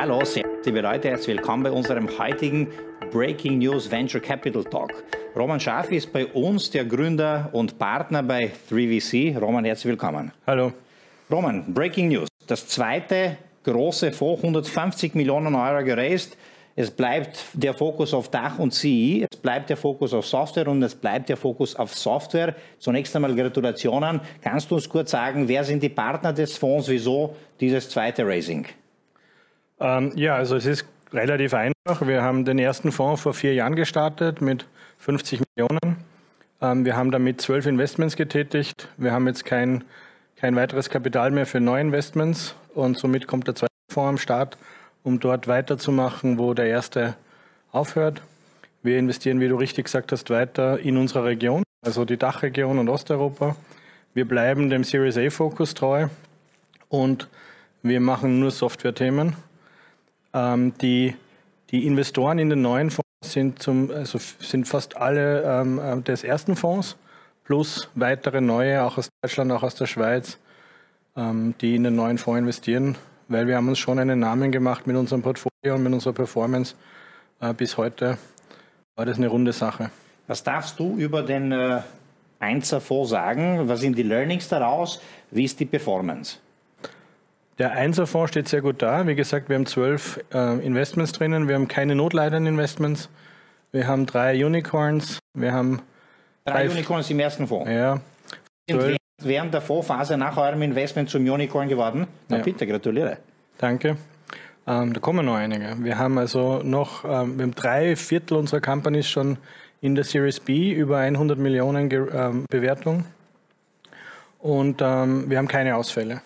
Hallo, 0.00 0.24
sehr 0.24 0.44
liebe 0.64 0.80
Leute, 0.80 1.08
herzlich 1.08 1.36
willkommen 1.36 1.64
bei 1.64 1.72
unserem 1.72 2.08
heutigen 2.20 2.68
Breaking 3.10 3.58
News 3.58 3.90
Venture 3.90 4.20
Capital 4.20 4.62
Talk. 4.62 4.92
Roman 5.34 5.58
Schaff 5.58 5.90
ist 5.90 6.12
bei 6.12 6.24
uns 6.24 6.70
der 6.70 6.84
Gründer 6.84 7.48
und 7.50 7.80
Partner 7.80 8.22
bei 8.22 8.52
3VC. 8.70 9.36
Roman, 9.36 9.64
herzlich 9.64 9.90
willkommen. 9.90 10.30
Hallo. 10.46 10.72
Roman, 11.28 11.74
Breaking 11.74 12.10
News. 12.10 12.28
Das 12.46 12.68
zweite 12.68 13.38
große 13.64 14.12
Fonds, 14.12 14.44
150 14.44 15.16
Millionen 15.16 15.56
Euro 15.56 15.82
geraced. 15.82 16.36
Es 16.76 16.92
bleibt 16.92 17.46
der 17.54 17.74
Fokus 17.74 18.14
auf 18.14 18.30
Dach 18.30 18.60
und 18.60 18.70
CI, 18.70 19.26
es 19.28 19.36
bleibt 19.36 19.68
der 19.68 19.76
Fokus 19.76 20.14
auf 20.14 20.28
Software 20.28 20.68
und 20.68 20.80
es 20.80 20.94
bleibt 20.94 21.28
der 21.28 21.36
Fokus 21.36 21.74
auf 21.74 21.92
Software. 21.92 22.54
Zunächst 22.78 23.16
einmal 23.16 23.34
Gratulationen. 23.34 24.20
Kannst 24.42 24.70
du 24.70 24.76
uns 24.76 24.88
kurz 24.88 25.10
sagen, 25.10 25.48
wer 25.48 25.64
sind 25.64 25.82
die 25.82 25.88
Partner 25.88 26.32
des 26.32 26.56
Fonds, 26.56 26.88
wieso 26.88 27.34
dieses 27.58 27.90
zweite 27.90 28.24
Raising? 28.24 28.64
Ähm, 29.80 30.12
ja, 30.16 30.34
also 30.36 30.56
es 30.56 30.66
ist 30.66 30.86
relativ 31.12 31.54
einfach. 31.54 32.06
Wir 32.06 32.22
haben 32.22 32.44
den 32.44 32.58
ersten 32.58 32.92
Fonds 32.92 33.22
vor 33.22 33.34
vier 33.34 33.54
Jahren 33.54 33.76
gestartet 33.76 34.40
mit 34.40 34.66
50 34.98 35.40
Millionen. 35.40 35.96
Ähm, 36.60 36.84
wir 36.84 36.96
haben 36.96 37.10
damit 37.10 37.40
zwölf 37.40 37.66
Investments 37.66 38.16
getätigt. 38.16 38.88
Wir 38.96 39.12
haben 39.12 39.26
jetzt 39.26 39.44
kein, 39.44 39.84
kein 40.36 40.56
weiteres 40.56 40.90
Kapital 40.90 41.30
mehr 41.30 41.46
für 41.46 41.60
neue 41.60 41.80
Investments 41.80 42.54
und 42.74 42.98
somit 42.98 43.26
kommt 43.26 43.46
der 43.46 43.54
zweite 43.54 43.72
Fonds 43.90 44.08
am 44.08 44.18
Start, 44.18 44.58
um 45.02 45.20
dort 45.20 45.48
weiterzumachen, 45.48 46.38
wo 46.38 46.54
der 46.54 46.66
erste 46.66 47.14
aufhört. 47.72 48.22
Wir 48.82 48.98
investieren, 48.98 49.40
wie 49.40 49.48
du 49.48 49.56
richtig 49.56 49.84
gesagt 49.84 50.12
hast, 50.12 50.30
weiter 50.30 50.78
in 50.78 50.96
unserer 50.96 51.24
Region, 51.24 51.62
also 51.84 52.04
die 52.04 52.16
Dachregion 52.16 52.78
und 52.78 52.88
Osteuropa. 52.88 53.56
Wir 54.14 54.26
bleiben 54.26 54.70
dem 54.70 54.84
Series 54.84 55.16
A-Fokus 55.16 55.74
treu 55.74 56.08
und 56.88 57.28
wir 57.82 58.00
machen 58.00 58.40
nur 58.40 58.50
Software-Themen. 58.50 59.36
Ähm, 60.38 60.72
die, 60.80 61.16
die 61.70 61.86
Investoren 61.86 62.38
in 62.38 62.48
den 62.48 62.62
neuen 62.62 62.90
Fonds 62.90 63.08
sind, 63.24 63.60
zum, 63.60 63.90
also 63.90 64.18
sind 64.40 64.68
fast 64.68 64.96
alle 64.96 65.42
ähm, 65.42 65.78
äh, 65.78 66.00
des 66.00 66.22
ersten 66.22 66.54
Fonds 66.54 66.96
plus 67.44 67.88
weitere 67.94 68.40
neue, 68.40 68.84
auch 68.84 68.98
aus 68.98 69.08
Deutschland, 69.22 69.50
auch 69.50 69.62
aus 69.64 69.74
der 69.74 69.86
Schweiz, 69.86 70.38
ähm, 71.16 71.54
die 71.60 71.74
in 71.74 71.82
den 71.82 71.96
neuen 71.96 72.18
Fonds 72.18 72.38
investieren, 72.38 72.96
weil 73.26 73.46
wir 73.48 73.56
haben 73.56 73.68
uns 73.68 73.78
schon 73.78 73.98
einen 73.98 74.20
Namen 74.20 74.52
gemacht 74.52 74.86
mit 74.86 74.96
unserem 74.96 75.22
Portfolio 75.22 75.74
und 75.74 75.82
mit 75.82 75.92
unserer 75.92 76.12
Performance. 76.12 76.76
Äh, 77.40 77.54
bis 77.54 77.76
heute 77.76 78.18
war 78.94 79.06
das 79.06 79.16
eine 79.16 79.28
runde 79.28 79.52
Sache. 79.52 79.90
Was 80.28 80.44
darfst 80.44 80.78
du 80.78 80.96
über 80.96 81.22
den 81.22 81.50
äh, 81.50 81.80
Einser-Fonds 82.38 83.10
sagen? 83.10 83.68
Was 83.68 83.80
sind 83.80 83.98
die 83.98 84.04
Learnings 84.04 84.48
daraus? 84.48 85.00
Wie 85.30 85.44
ist 85.44 85.58
die 85.58 85.64
Performance? 85.64 86.38
Der 87.58 87.72
Einserfonds 87.72 88.30
steht 88.30 88.48
sehr 88.48 88.62
gut 88.62 88.82
da. 88.82 89.06
Wie 89.06 89.16
gesagt, 89.16 89.48
wir 89.48 89.56
haben 89.56 89.66
zwölf 89.66 90.20
äh, 90.32 90.64
Investments 90.64 91.12
drinnen. 91.12 91.48
Wir 91.48 91.56
haben 91.56 91.66
keine 91.66 91.96
notleidenden 91.96 92.54
Investments. 92.54 93.08
Wir 93.72 93.88
haben 93.88 94.06
drei 94.06 94.44
Unicorns. 94.44 95.18
Wir 95.34 95.52
haben 95.52 95.82
drei, 96.44 96.66
drei 96.66 96.70
Unicorns 96.70 97.10
im 97.10 97.18
ersten 97.18 97.48
Fonds. 97.48 97.68
Ja. 97.68 98.00
Sind 98.70 98.96
während 99.20 99.52
der 99.52 99.60
Fondsphase 99.60 100.16
nach 100.16 100.36
eurem 100.36 100.62
Investment 100.62 101.10
zum 101.10 101.28
Unicorn 101.28 101.68
geworden? 101.68 102.06
Na 102.28 102.38
ja. 102.38 102.42
bitte, 102.44 102.64
gratuliere. 102.64 103.18
Danke. 103.58 103.96
Ähm, 104.68 104.92
da 104.92 105.00
kommen 105.00 105.26
noch 105.26 105.34
einige. 105.34 105.76
Wir 105.82 105.98
haben 105.98 106.16
also 106.18 106.62
noch, 106.62 107.04
ähm, 107.04 107.38
wir 107.38 107.42
haben 107.42 107.54
drei 107.56 107.96
Viertel 107.96 108.36
unserer 108.36 108.60
Companies 108.60 109.08
schon 109.08 109.36
in 109.80 109.96
der 109.96 110.04
Series 110.04 110.38
B 110.38 110.72
über 110.72 110.98
100 110.98 111.38
Millionen 111.38 111.88
Ge 111.88 112.06
ähm, 112.14 112.44
Bewertung. 112.48 113.04
Und 114.38 114.80
ähm, 114.80 115.28
wir 115.28 115.38
haben 115.38 115.48
keine 115.48 115.74
Ausfälle. 115.74 116.20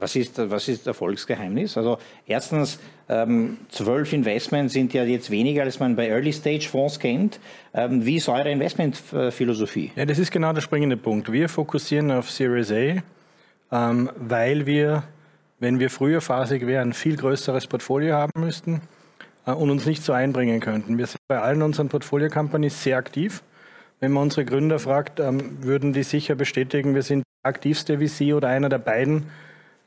Was 0.00 0.14
ist, 0.14 0.38
was 0.38 0.68
ist 0.68 0.86
Erfolgsgeheimnis? 0.86 1.76
Also 1.76 1.98
erstens, 2.26 2.78
ähm, 3.08 3.56
zwölf 3.68 4.12
Investments 4.12 4.72
sind 4.72 4.94
ja 4.94 5.02
jetzt 5.02 5.30
weniger, 5.30 5.62
als 5.62 5.80
man 5.80 5.96
bei 5.96 6.08
Early-Stage-Fonds 6.08 7.00
kennt. 7.00 7.40
Ähm, 7.74 8.04
wie 8.04 8.16
ist 8.16 8.28
eure 8.28 8.50
Investmentphilosophie? 8.50 9.90
Ja, 9.96 10.04
das 10.06 10.20
ist 10.20 10.30
genau 10.30 10.52
der 10.52 10.60
springende 10.60 10.96
Punkt. 10.96 11.32
Wir 11.32 11.48
fokussieren 11.48 12.12
auf 12.12 12.30
Series 12.30 12.70
A, 12.70 13.02
ähm, 13.72 14.10
weil 14.16 14.66
wir, 14.66 15.02
wenn 15.58 15.80
wir 15.80 15.90
früher 15.90 16.20
phasig 16.20 16.64
wären, 16.66 16.92
viel 16.92 17.16
größeres 17.16 17.66
Portfolio 17.66 18.14
haben 18.14 18.32
müssten 18.36 18.82
äh, 19.46 19.52
und 19.52 19.68
uns 19.70 19.84
nicht 19.84 20.04
so 20.04 20.12
einbringen 20.12 20.60
könnten. 20.60 20.96
Wir 20.96 21.06
sind 21.06 21.20
bei 21.26 21.40
allen 21.40 21.62
unseren 21.62 21.88
Portfolio-Companies 21.88 22.84
sehr 22.84 22.98
aktiv. 22.98 23.42
Wenn 23.98 24.12
man 24.12 24.24
unsere 24.24 24.44
Gründer 24.44 24.78
fragt, 24.78 25.18
ähm, 25.18 25.58
würden 25.62 25.92
die 25.92 26.04
sicher 26.04 26.36
bestätigen, 26.36 26.94
wir 26.94 27.02
sind 27.02 27.24
der 27.42 27.48
aktivste 27.48 27.98
VC 27.98 28.34
oder 28.34 28.46
einer 28.46 28.68
der 28.68 28.78
beiden 28.78 29.24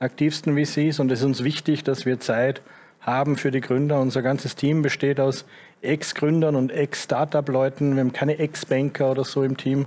aktivsten 0.01 0.57
VCs 0.57 1.00
und 1.00 1.12
es 1.12 1.19
ist 1.19 1.25
uns 1.25 1.44
wichtig, 1.44 1.84
dass 1.84 2.06
wir 2.06 2.19
Zeit 2.19 2.62
haben 3.01 3.38
für 3.38 3.51
die 3.51 3.62
Gründer. 3.62 4.00
Unser 4.00 4.22
ganzes 4.22 4.56
Team 4.56 4.81
besteht 4.81 5.19
aus 5.19 5.45
Ex-Gründern 5.81 6.56
und 6.56 6.72
Ex-Startup-Leuten. 6.72 7.95
Wir 7.95 8.01
haben 8.01 8.13
keine 8.13 8.38
Ex-Banker 8.38 9.11
oder 9.11 9.23
so 9.23 9.44
im 9.44 9.57
Team, 9.57 9.85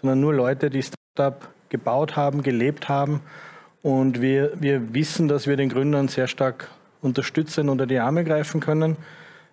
sondern 0.00 0.20
nur 0.20 0.34
Leute, 0.34 0.70
die 0.70 0.82
Startup 0.82 1.48
gebaut 1.68 2.16
haben, 2.16 2.42
gelebt 2.42 2.88
haben. 2.88 3.20
Und 3.82 4.20
wir, 4.22 4.52
wir 4.60 4.94
wissen, 4.94 5.28
dass 5.28 5.46
wir 5.46 5.56
den 5.56 5.68
Gründern 5.68 6.08
sehr 6.08 6.26
stark 6.26 6.70
unterstützen, 7.02 7.68
unter 7.68 7.86
die 7.86 7.98
Arme 7.98 8.24
greifen 8.24 8.60
können. 8.60 8.96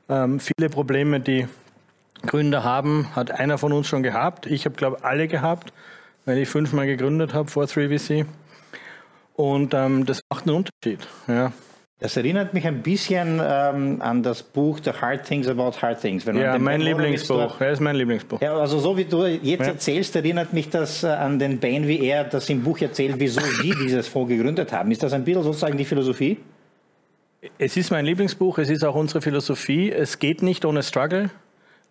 Ähm, 0.07 0.39
viele 0.39 0.69
Probleme, 0.69 1.19
die 1.19 1.47
Gründer 2.25 2.63
haben, 2.63 3.13
hat 3.16 3.31
einer 3.31 3.57
von 3.57 3.73
uns 3.73 3.88
schon 3.88 4.03
gehabt. 4.03 4.45
Ich 4.45 4.66
habe, 4.66 4.75
glaube 4.75 4.97
ich, 5.00 5.05
alle 5.05 5.27
gehabt, 5.27 5.73
weil 6.25 6.38
ich 6.38 6.47
fünfmal 6.47 6.85
gegründet 6.85 7.33
habe 7.33 7.50
vor 7.50 7.66
3VC. 7.66 8.25
Und 9.36 9.74
ähm, 9.74 10.06
das 10.06 10.22
macht 10.30 10.47
einen 10.47 10.58
Unterschied. 10.58 11.08
Ja. 11.28 11.52
Das 12.02 12.18
erinnert 12.18 12.56
mich 12.56 12.66
ein 12.66 12.81
bisschen 12.81 13.40
ähm, 13.44 14.02
an 14.02 14.24
das 14.24 14.42
Buch 14.42 14.80
The 14.84 14.92
Hard 14.92 15.24
Things 15.24 15.47
About 15.47 15.74
Hard 15.84 16.02
Things. 16.02 16.25
Ja, 16.25 16.58
mein 16.58 16.81
Lieblingsbuch. 16.81 17.62
Ja, 17.62 17.69
ist 17.69 17.80
mein 17.80 17.96
Lieblingsbuch. 17.96 18.42
Ja, 18.42 18.58
also 18.58 18.80
so 18.80 18.97
wie 18.97 19.06
du 19.06 19.24
jetzt 19.28 19.62
ja. 19.62 19.68
erzählst, 19.68 20.16
erinnert 20.16 20.52
mich 20.52 20.72
das 20.72 21.03
äh, 21.03 21.09
an 21.09 21.38
den 21.38 21.59
Ben, 21.59 21.88
wie 21.88 22.03
er 22.03 22.24
das 22.24 22.50
im 22.50 22.64
Buch 22.64 22.80
erzählt, 22.80 23.16
wieso 23.19 23.40
Sie 23.62 23.75
dieses 23.84 24.08
Fonds 24.08 24.30
gegründet 24.30 24.74
haben. 24.74 24.90
Ist 24.90 25.03
das 25.03 25.14
ein 25.14 25.24
bisschen 25.24 25.44
sozusagen 25.44 25.78
die 25.78 25.86
Philosophie? 25.86 26.40
Es 27.59 27.78
ist 27.78 27.92
mein 27.92 28.06
Lieblingsbuch, 28.06 28.58
es 28.58 28.72
ist 28.72 28.84
auch 28.84 28.96
unsere 28.96 29.22
Philosophie. 29.22 29.92
Es 29.92 30.18
geht 30.18 30.42
nicht 30.42 30.66
ohne 30.66 30.81
Struggle. 30.81 31.30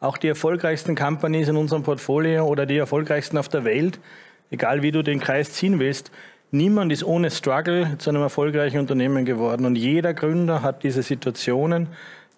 Auch 0.00 0.18
die 0.18 0.26
erfolgreichsten 0.26 0.96
Companies 0.96 1.46
in 1.46 1.56
unserem 1.56 1.84
Portfolio 1.84 2.46
oder 2.46 2.66
die 2.66 2.78
erfolgreichsten 2.78 3.38
auf 3.38 3.48
der 3.48 3.64
Welt, 3.64 4.00
egal 4.50 4.82
wie 4.82 4.90
du 4.90 5.02
den 5.02 5.20
Kreis 5.20 5.52
ziehen 5.52 5.78
willst, 5.78 6.10
Niemand 6.52 6.92
ist 6.92 7.04
ohne 7.04 7.30
Struggle 7.30 7.96
zu 7.98 8.10
einem 8.10 8.22
erfolgreichen 8.22 8.80
Unternehmen 8.80 9.24
geworden. 9.24 9.66
Und 9.66 9.76
jeder 9.76 10.14
Gründer 10.14 10.62
hat 10.62 10.82
diese 10.82 11.02
Situationen, 11.02 11.88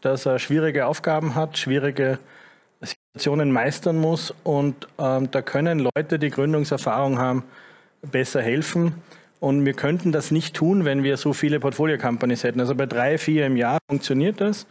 dass 0.03 0.27
er 0.27 0.39
schwierige 0.39 0.87
Aufgaben 0.87 1.35
hat, 1.35 1.57
schwierige 1.57 2.19
Situationen 2.83 3.53
meistern 3.53 3.97
muss. 3.97 4.35
Und 4.45 4.87
ähm, 4.99 5.31
da 5.31 5.41
können 5.41 5.79
Leute, 5.79 6.19
die 6.19 6.29
Gründungserfahrung 6.29 7.19
haben, 7.19 7.45
besser 8.03 8.43
helfen. 8.43 8.95
Und 9.41 9.65
wir 9.65 9.73
könnten 9.73 10.13
das 10.13 10.31
nicht 10.31 10.55
tun, 10.55 10.85
wenn 10.85 11.03
wir 11.03 11.17
so 11.17 11.33
viele 11.33 11.59
Portfolio-Companies 11.59 12.45
hätten. 12.45 12.61
Also 12.61 12.75
bei 12.75 12.87
drei, 12.87 13.17
vier 13.17 13.47
im 13.47 13.57
Jahr 13.57 13.79
funktioniert 13.89 14.43
das. 14.43 14.67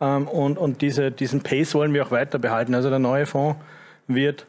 Ähm, 0.00 0.26
und 0.26 0.56
und 0.56 0.80
diese, 0.80 1.10
diesen 1.10 1.42
Pace 1.42 1.74
wollen 1.74 1.92
wir 1.92 2.06
auch 2.06 2.10
weiter 2.10 2.38
behalten. 2.38 2.74
Also 2.74 2.88
der 2.88 3.00
neue 3.00 3.26
Fonds 3.26 3.60
wird 4.06 4.46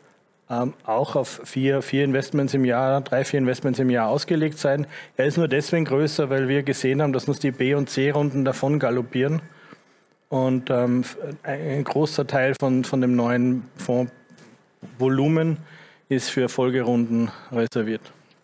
ähm, 0.50 0.74
auch 0.84 1.16
auf 1.16 1.42
vier, 1.44 1.82
vier 1.82 2.04
Investments 2.04 2.54
im 2.54 2.66
Jahr, 2.66 3.02
drei, 3.02 3.24
vier 3.24 3.40
Investments 3.40 3.80
im 3.80 3.90
Jahr 3.90 4.10
ausgelegt 4.10 4.58
sein. 4.58 4.88
Er 5.16 5.26
ist 5.26 5.38
nur 5.38 5.48
deswegen 5.48 5.86
größer, 5.86 6.30
weil 6.30 6.48
wir 6.48 6.64
gesehen 6.64 7.02
haben, 7.02 7.14
dass 7.14 7.28
uns 7.28 7.40
die 7.40 7.52
B- 7.52 7.76
und 7.76 7.90
C-Runden 7.90 8.46
davon 8.46 8.80
galoppieren. 8.80 9.42
Und 10.30 10.70
ähm, 10.70 11.04
ein 11.44 11.84
großer 11.84 12.26
Teil 12.26 12.56
von, 12.60 12.84
von 12.84 13.02
dem 13.02 13.16
neuen 13.16 13.64
Fondsvolumen 13.78 15.58
ist 16.08 16.30
für 16.30 16.50
Folgerunden 16.50 17.32
reserviert. 17.52 18.02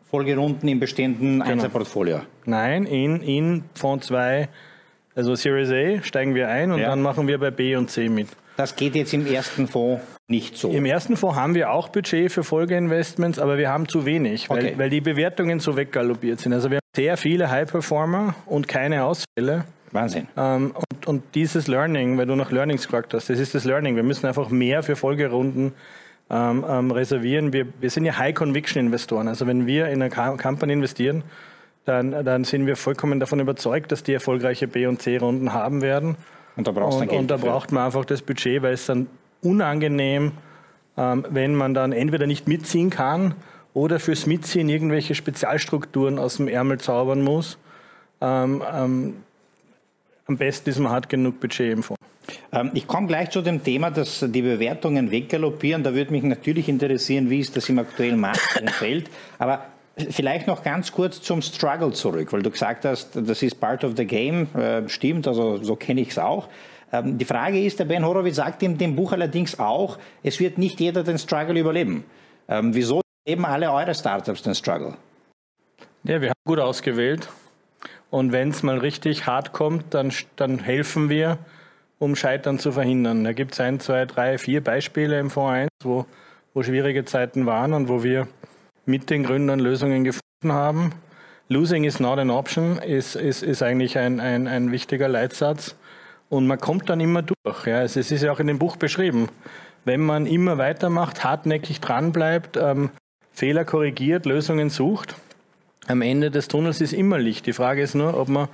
Folgerunden 0.09 0.67
im 0.67 0.79
bestehenden 0.79 1.39
genau. 1.39 1.45
Einzelportfolio? 1.45 2.21
Nein, 2.45 2.85
in, 2.85 3.21
in 3.21 3.63
Fonds 3.73 4.07
2, 4.07 4.47
also 5.15 5.35
Series 5.35 5.71
A, 5.71 6.03
steigen 6.03 6.35
wir 6.35 6.49
ein 6.49 6.71
und 6.71 6.79
ja. 6.79 6.89
dann 6.89 7.01
machen 7.01 7.27
wir 7.27 7.39
bei 7.39 7.51
B 7.51 7.75
und 7.75 7.89
C 7.89 8.09
mit. 8.09 8.27
Das 8.57 8.75
geht 8.75 8.95
jetzt 8.95 9.13
im 9.13 9.25
ersten 9.25 9.67
Fonds 9.67 10.01
nicht 10.27 10.57
so. 10.57 10.71
Im 10.71 10.85
ersten 10.85 11.17
Fonds 11.17 11.37
haben 11.37 11.53
wir 11.53 11.71
auch 11.71 11.89
Budget 11.89 12.31
für 12.31 12.43
Folgeinvestments, 12.43 13.37
aber 13.37 13.57
wir 13.57 13.69
haben 13.69 13.87
zu 13.87 14.05
wenig, 14.05 14.49
weil, 14.49 14.65
okay. 14.65 14.73
weil 14.77 14.89
die 14.89 15.01
Bewertungen 15.01 15.59
so 15.59 15.77
weggaloppiert 15.77 16.39
sind. 16.39 16.53
Also 16.53 16.71
wir 16.71 16.77
haben 16.77 16.95
sehr 16.95 17.17
viele 17.17 17.51
High-Performer 17.51 18.33
und 18.47 18.67
keine 18.67 19.03
Ausfälle. 19.03 19.65
Wahnsinn. 19.91 20.27
Ähm, 20.35 20.73
und, 20.75 21.07
und, 21.07 21.23
dieses 21.35 21.67
Learning, 21.67 22.17
weil 22.17 22.25
du 22.25 22.35
nach 22.35 22.51
Learnings 22.51 22.83
gefragt 22.83 23.13
hast, 23.13 23.29
das 23.29 23.39
ist 23.39 23.53
das 23.53 23.65
Learning. 23.65 23.95
Wir 23.95 24.03
müssen 24.03 24.25
einfach 24.25 24.49
mehr 24.49 24.81
für 24.81 24.95
Folgerunden 24.95 25.73
ähm, 26.29 26.65
ähm, 26.67 26.91
reservieren. 26.91 27.53
Wir, 27.53 27.67
wir 27.79 27.89
sind 27.91 28.05
ja 28.05 28.17
High-Conviction-Investoren. 28.17 29.27
Also 29.27 29.45
wenn 29.45 29.67
wir 29.67 29.89
in 29.89 30.01
eine 30.01 30.09
Company 30.09 30.73
investieren, 30.73 31.23
dann, 31.85 32.25
dann 32.25 32.43
sind 32.45 32.65
wir 32.65 32.75
vollkommen 32.75 33.19
davon 33.19 33.39
überzeugt, 33.39 33.91
dass 33.91 34.01
die 34.01 34.13
erfolgreiche 34.13 34.67
B- 34.67 34.87
und 34.87 35.03
C-Runden 35.03 35.53
haben 35.53 35.83
werden. 35.83 36.17
Und 36.55 36.67
da 36.67 36.71
brauchst 36.71 36.99
und, 36.99 37.09
und 37.09 37.27
da 37.29 37.37
braucht 37.37 37.71
man 37.71 37.85
einfach 37.85 38.05
das 38.05 38.23
Budget, 38.23 38.63
weil 38.63 38.73
es 38.73 38.87
dann 38.87 39.07
unangenehm, 39.45 40.31
ähm, 40.97 41.25
wenn 41.29 41.55
man 41.55 41.73
dann 41.73 41.91
entweder 41.91 42.27
nicht 42.27 42.47
mitziehen 42.47 42.89
kann 42.89 43.35
oder 43.73 43.99
fürs 43.99 44.25
Mitziehen 44.25 44.69
irgendwelche 44.69 45.15
Spezialstrukturen 45.15 46.19
aus 46.19 46.37
dem 46.37 46.47
Ärmel 46.47 46.79
zaubern 46.79 47.21
muss. 47.21 47.57
Ähm, 48.21 48.63
ähm, 48.73 49.15
am 50.27 50.37
besten 50.37 50.69
ist, 50.69 50.79
man 50.79 50.91
hat 50.91 51.07
genug 51.07 51.39
Budget 51.39 51.71
im 51.71 51.83
Fonds. 51.83 52.01
Ich 52.73 52.87
komme 52.87 53.05
gleich 53.05 53.29
zu 53.29 53.41
dem 53.41 53.63
Thema, 53.63 53.91
dass 53.91 54.25
die 54.27 54.41
Bewertungen 54.41 55.11
weggaloppieren. 55.11 55.83
Da 55.83 55.93
würde 55.93 56.11
mich 56.11 56.23
natürlich 56.23 56.67
interessieren, 56.67 57.29
wie 57.29 57.39
ist 57.39 57.55
das 57.55 57.69
im 57.69 57.77
aktuellen 57.77 58.19
Marktumfeld. 58.19 59.09
Aber 59.37 59.65
Vielleicht 60.09 60.45
noch 60.45 60.61
ganz 60.61 60.91
kurz 60.91 61.21
zum 61.21 61.41
Struggle 61.41 61.93
zurück, 61.93 62.33
weil 62.33 62.41
du 62.41 62.51
gesagt 62.51 62.83
hast, 62.83 63.11
das 63.15 63.41
ist 63.41 63.61
part 63.61 63.85
of 63.85 63.93
the 63.95 64.05
game. 64.05 64.47
Äh, 64.53 64.89
stimmt, 64.89 65.25
also 65.25 65.63
so 65.63 65.77
kenne 65.77 66.01
ich 66.01 66.09
es 66.09 66.19
auch. 66.19 66.49
Ähm, 66.91 67.17
die 67.17 67.25
Frage 67.25 67.63
ist, 67.63 67.79
der 67.79 67.85
Ben 67.85 68.05
Horowitz 68.05 68.35
sagt 68.35 68.63
in 68.63 68.77
dem 68.77 68.95
Buch 68.95 69.11
allerdings 69.11 69.59
auch, 69.59 69.97
es 70.23 70.39
wird 70.39 70.57
nicht 70.57 70.79
jeder 70.79 71.03
den 71.03 71.17
Struggle 71.17 71.59
überleben. 71.59 72.05
Ähm, 72.47 72.73
wieso 72.73 73.01
eben 73.25 73.45
alle 73.45 73.71
eure 73.71 73.95
Startups 73.95 74.43
den 74.43 74.55
Struggle? 74.55 74.95
Ja, 76.03 76.21
wir 76.21 76.29
haben 76.29 76.41
gut 76.45 76.59
ausgewählt. 76.59 77.29
Und 78.11 78.31
wenn 78.31 78.49
es 78.49 78.63
mal 78.63 78.77
richtig 78.77 79.25
hart 79.25 79.51
kommt, 79.51 79.93
dann, 79.93 80.13
dann 80.35 80.59
helfen 80.59 81.09
wir, 81.09 81.39
um 81.97 82.15
Scheitern 82.15 82.59
zu 82.59 82.71
verhindern. 82.71 83.23
Da 83.23 83.33
gibt 83.33 83.53
es 83.53 83.59
ein, 83.59 83.79
zwei, 83.79 84.05
drei, 84.05 84.37
vier 84.37 84.63
Beispiele 84.63 85.19
im 85.19 85.29
Fonds 85.29 85.53
1, 85.53 85.69
wo, 85.83 86.05
wo 86.53 86.63
schwierige 86.63 87.05
Zeiten 87.05 87.45
waren 87.45 87.73
und 87.73 87.89
wo 87.89 88.03
wir 88.03 88.27
mit 88.85 89.09
den 89.09 89.23
Gründern 89.23 89.59
Lösungen 89.59 90.03
gefunden 90.03 90.53
haben. 90.53 90.91
Losing 91.47 91.83
is 91.83 91.99
not 91.99 92.19
an 92.19 92.29
option 92.29 92.77
ist, 92.77 93.15
ist, 93.15 93.43
ist 93.43 93.61
eigentlich 93.61 93.97
ein, 93.97 94.19
ein, 94.19 94.47
ein 94.47 94.71
wichtiger 94.71 95.07
Leitsatz. 95.07 95.75
Und 96.29 96.47
man 96.47 96.59
kommt 96.59 96.89
dann 96.89 96.99
immer 96.99 97.21
durch. 97.21 97.65
Ja. 97.65 97.83
Es 97.83 97.95
ist 97.95 98.11
ja 98.21 98.31
auch 98.31 98.39
in 98.39 98.47
dem 98.47 98.59
Buch 98.59 98.77
beschrieben. 98.77 99.29
Wenn 99.83 100.01
man 100.01 100.25
immer 100.25 100.57
weitermacht, 100.57 101.23
hartnäckig 101.23 101.79
dranbleibt, 101.79 102.57
ähm, 102.57 102.89
Fehler 103.31 103.65
korrigiert, 103.65 104.25
Lösungen 104.25 104.69
sucht, 104.69 105.15
am 105.87 106.01
Ende 106.01 106.31
des 106.31 106.47
Tunnels 106.47 106.81
ist 106.81 106.93
immer 106.93 107.19
Licht. 107.19 107.45
Die 107.45 107.53
Frage 107.53 107.83
ist 107.83 107.93
nur, 107.93 108.17
ob 108.19 108.27
man 108.27 108.47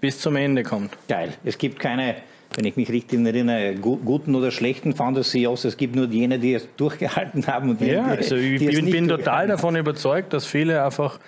bis 0.00 0.20
zum 0.20 0.36
Ende 0.36 0.62
kommt. 0.62 0.92
Geil. 1.08 1.32
Es 1.44 1.56
gibt 1.56 1.78
keine 1.78 2.16
wenn 2.56 2.64
ich 2.66 2.76
mich 2.76 2.88
richtig 2.90 3.24
erinnere, 3.24 3.74
guten 3.74 4.34
oder 4.34 4.50
schlechten 4.50 4.94
Founder-CEOs. 4.94 5.64
Es 5.64 5.76
gibt 5.76 5.96
nur 5.96 6.06
jene, 6.06 6.38
die 6.38 6.54
es 6.54 6.68
durchgehalten 6.76 7.46
haben. 7.46 7.70
Und 7.70 7.80
die, 7.80 7.86
ja, 7.86 8.04
also 8.04 8.36
ich 8.36 8.60
die 8.60 8.66
bin, 8.68 8.90
bin 8.90 9.08
total 9.08 9.48
davon 9.48 9.76
überzeugt, 9.76 10.32
dass 10.32 10.46
viele 10.46 10.84
einfach 10.84 11.18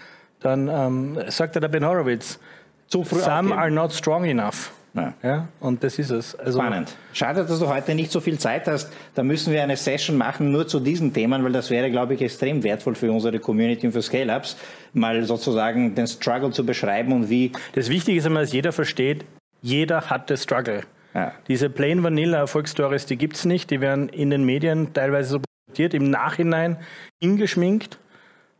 dann, 0.40 0.68
ähm, 0.68 1.18
sagt 1.28 1.56
der 1.56 1.68
Ben 1.68 1.84
Horowitz, 1.84 2.38
zu 2.86 3.02
früh 3.02 3.18
Some 3.18 3.32
aufgeben. 3.32 3.58
are 3.58 3.70
not 3.70 3.92
strong 3.92 4.24
enough. 4.24 4.72
Ja. 4.96 5.14
ja. 5.22 5.48
und 5.60 5.84
das 5.84 5.98
ist 5.98 6.10
es. 6.10 6.34
Also 6.34 6.58
Spannend. 6.58 6.96
Schade, 7.12 7.44
dass 7.44 7.58
du 7.58 7.68
heute 7.68 7.94
nicht 7.94 8.10
so 8.10 8.20
viel 8.20 8.38
Zeit 8.38 8.66
hast. 8.66 8.90
Da 9.14 9.22
müssen 9.22 9.52
wir 9.52 9.62
eine 9.62 9.76
Session 9.76 10.16
machen 10.16 10.50
nur 10.50 10.66
zu 10.66 10.80
diesen 10.80 11.12
Themen, 11.12 11.44
weil 11.44 11.52
das 11.52 11.70
wäre, 11.70 11.90
glaube 11.90 12.14
ich, 12.14 12.22
extrem 12.22 12.62
wertvoll 12.62 12.94
für 12.94 13.12
unsere 13.12 13.38
Community 13.38 13.86
und 13.86 13.92
für 13.92 14.02
Scale-Ups, 14.02 14.56
mal 14.94 15.22
sozusagen 15.24 15.94
den 15.94 16.06
Struggle 16.06 16.50
zu 16.50 16.64
beschreiben 16.64 17.12
und 17.12 17.28
wie. 17.28 17.52
Das 17.74 17.90
Wichtige 17.90 18.18
ist 18.18 18.26
einmal, 18.26 18.44
dass 18.44 18.52
jeder 18.52 18.72
versteht, 18.72 19.24
jeder 19.60 20.08
hat 20.08 20.30
das 20.30 20.42
Struggle. 20.42 20.82
Ja. 21.14 21.32
Diese 21.48 21.70
Plain 21.70 22.02
Vanilla 22.02 22.38
Erfolgsstories, 22.38 23.06
die 23.06 23.16
gibt 23.16 23.36
es 23.36 23.44
nicht. 23.44 23.70
Die 23.70 23.80
werden 23.80 24.08
in 24.08 24.30
den 24.30 24.44
Medien 24.44 24.92
teilweise 24.92 25.30
so 25.30 25.40
präsentiert, 25.40 25.94
im 25.94 26.10
Nachhinein 26.10 26.78
hingeschminkt. 27.22 27.98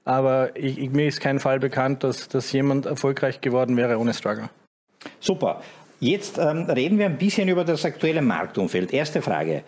Aber 0.05 0.57
ich, 0.57 0.79
ich, 0.79 0.91
mir 0.91 1.07
ist 1.07 1.21
kein 1.21 1.41
Fall 1.41 1.59
bekannt, 1.59 2.05
dass, 2.05 2.29
dass 2.29 2.53
jemand 2.53 2.87
erfolgreich 2.87 3.41
geworden 3.41 3.77
wäre 3.77 3.99
ohne 3.99 4.15
Struggle. 4.15 4.49
Super. 5.21 5.63
Jetzt 6.01 6.39
ähm, 6.39 6.65
reden 6.65 6.99
wir 6.99 7.07
ein 7.07 7.19
bisschen 7.19 7.49
über 7.49 7.65
das 7.65 7.85
aktuelle 7.85 8.23
Marktumfeld. 8.23 8.93
Erste 8.93 9.23
Frage. 9.23 9.63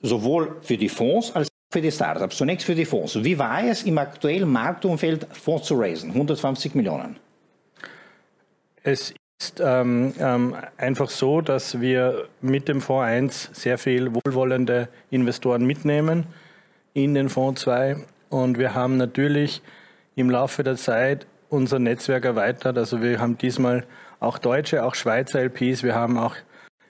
Sowohl 0.00 0.56
für 0.62 0.76
die 0.76 0.88
Fonds 0.88 1.34
als 1.34 1.48
auch 1.48 1.74
für 1.74 1.80
die 1.80 1.92
Startups. 1.92 2.36
Zunächst 2.36 2.66
für 2.66 2.74
die 2.74 2.84
Fonds. 2.84 3.22
Wie 3.22 3.38
war 3.38 3.62
es 3.62 3.84
im 3.84 3.98
aktuellen 3.98 4.50
Marktumfeld 4.50 5.26
Fonds 5.30 5.66
zu 5.66 5.74
raisen? 5.74 6.10
150 6.10 6.74
Millionen. 6.74 7.16
Es 8.82 9.14
ist 9.40 9.60
ähm, 9.60 10.12
ähm, 10.18 10.56
einfach 10.76 11.10
so, 11.10 11.40
dass 11.40 11.80
wir 11.80 12.28
mit 12.40 12.66
dem 12.68 12.80
Fonds 12.80 13.06
1 13.06 13.50
sehr 13.52 13.78
viel 13.78 14.12
wohlwollende 14.14 14.88
Investoren 15.10 15.64
mitnehmen 15.64 16.26
in 16.94 17.14
den 17.14 17.28
Fonds 17.28 17.62
2 17.62 17.96
und 18.28 18.58
wir 18.58 18.74
haben 18.74 18.96
natürlich 18.96 19.62
im 20.14 20.30
Laufe 20.30 20.62
der 20.62 20.76
Zeit 20.76 21.26
unser 21.52 21.78
Netzwerk 21.78 22.24
erweitert. 22.24 22.78
Also 22.78 23.02
wir 23.02 23.20
haben 23.20 23.36
diesmal 23.36 23.84
auch 24.20 24.38
deutsche, 24.38 24.84
auch 24.84 24.94
Schweizer 24.94 25.40
LPs, 25.40 25.82
wir 25.82 25.94
haben 25.94 26.18
auch 26.18 26.34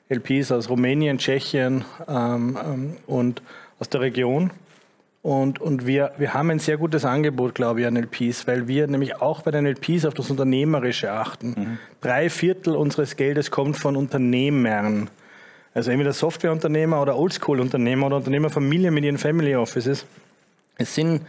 LPs 0.09 0.53
aus 0.53 0.69
Rumänien, 0.69 1.19
Tschechien 1.19 1.85
ähm, 2.07 2.59
ähm, 2.63 2.97
und 3.07 3.43
aus 3.79 3.89
der 3.89 4.03
Region. 4.03 4.51
Und, 5.23 5.61
und 5.61 5.87
wir, 5.87 6.13
wir 6.19 6.35
haben 6.35 6.51
ein 6.51 6.59
sehr 6.59 6.77
gutes 6.79 7.05
Angebot, 7.05 7.55
glaube 7.55 7.81
ich, 7.81 7.87
an 7.87 7.97
LPs, 7.97 8.47
weil 8.47 8.67
wir 8.67 8.87
nämlich 8.87 9.21
auch 9.21 9.43
bei 9.43 9.53
den 9.53 9.67
LPs 9.67 10.05
auf 10.05 10.15
das 10.15 10.31
Unternehmerische 10.31 11.13
achten. 11.13 11.55
Mhm. 11.57 11.79
Drei 12.01 12.29
Viertel 12.29 12.75
unseres 12.75 13.17
Geldes 13.17 13.51
kommt 13.51 13.77
von 13.77 13.97
Unternehmern. 13.97 15.11
Also 15.75 15.91
entweder 15.91 16.13
Softwareunternehmer 16.13 17.01
oder 17.01 17.17
Oldschool-Unternehmer 17.17 18.07
oder 18.07 18.17
Unternehmerfamilie 18.17 18.91
mit 18.91 19.05
ihren 19.05 19.19
Family 19.19 19.57
Offices. 19.57 20.05
Es 20.77 20.95
sind 20.95 21.23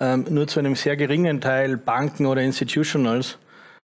ähm, 0.00 0.26
nur 0.28 0.46
zu 0.46 0.58
einem 0.60 0.74
sehr 0.74 0.96
geringen 0.96 1.40
Teil 1.40 1.76
Banken 1.76 2.26
oder 2.26 2.42
Institutionals, 2.42 3.38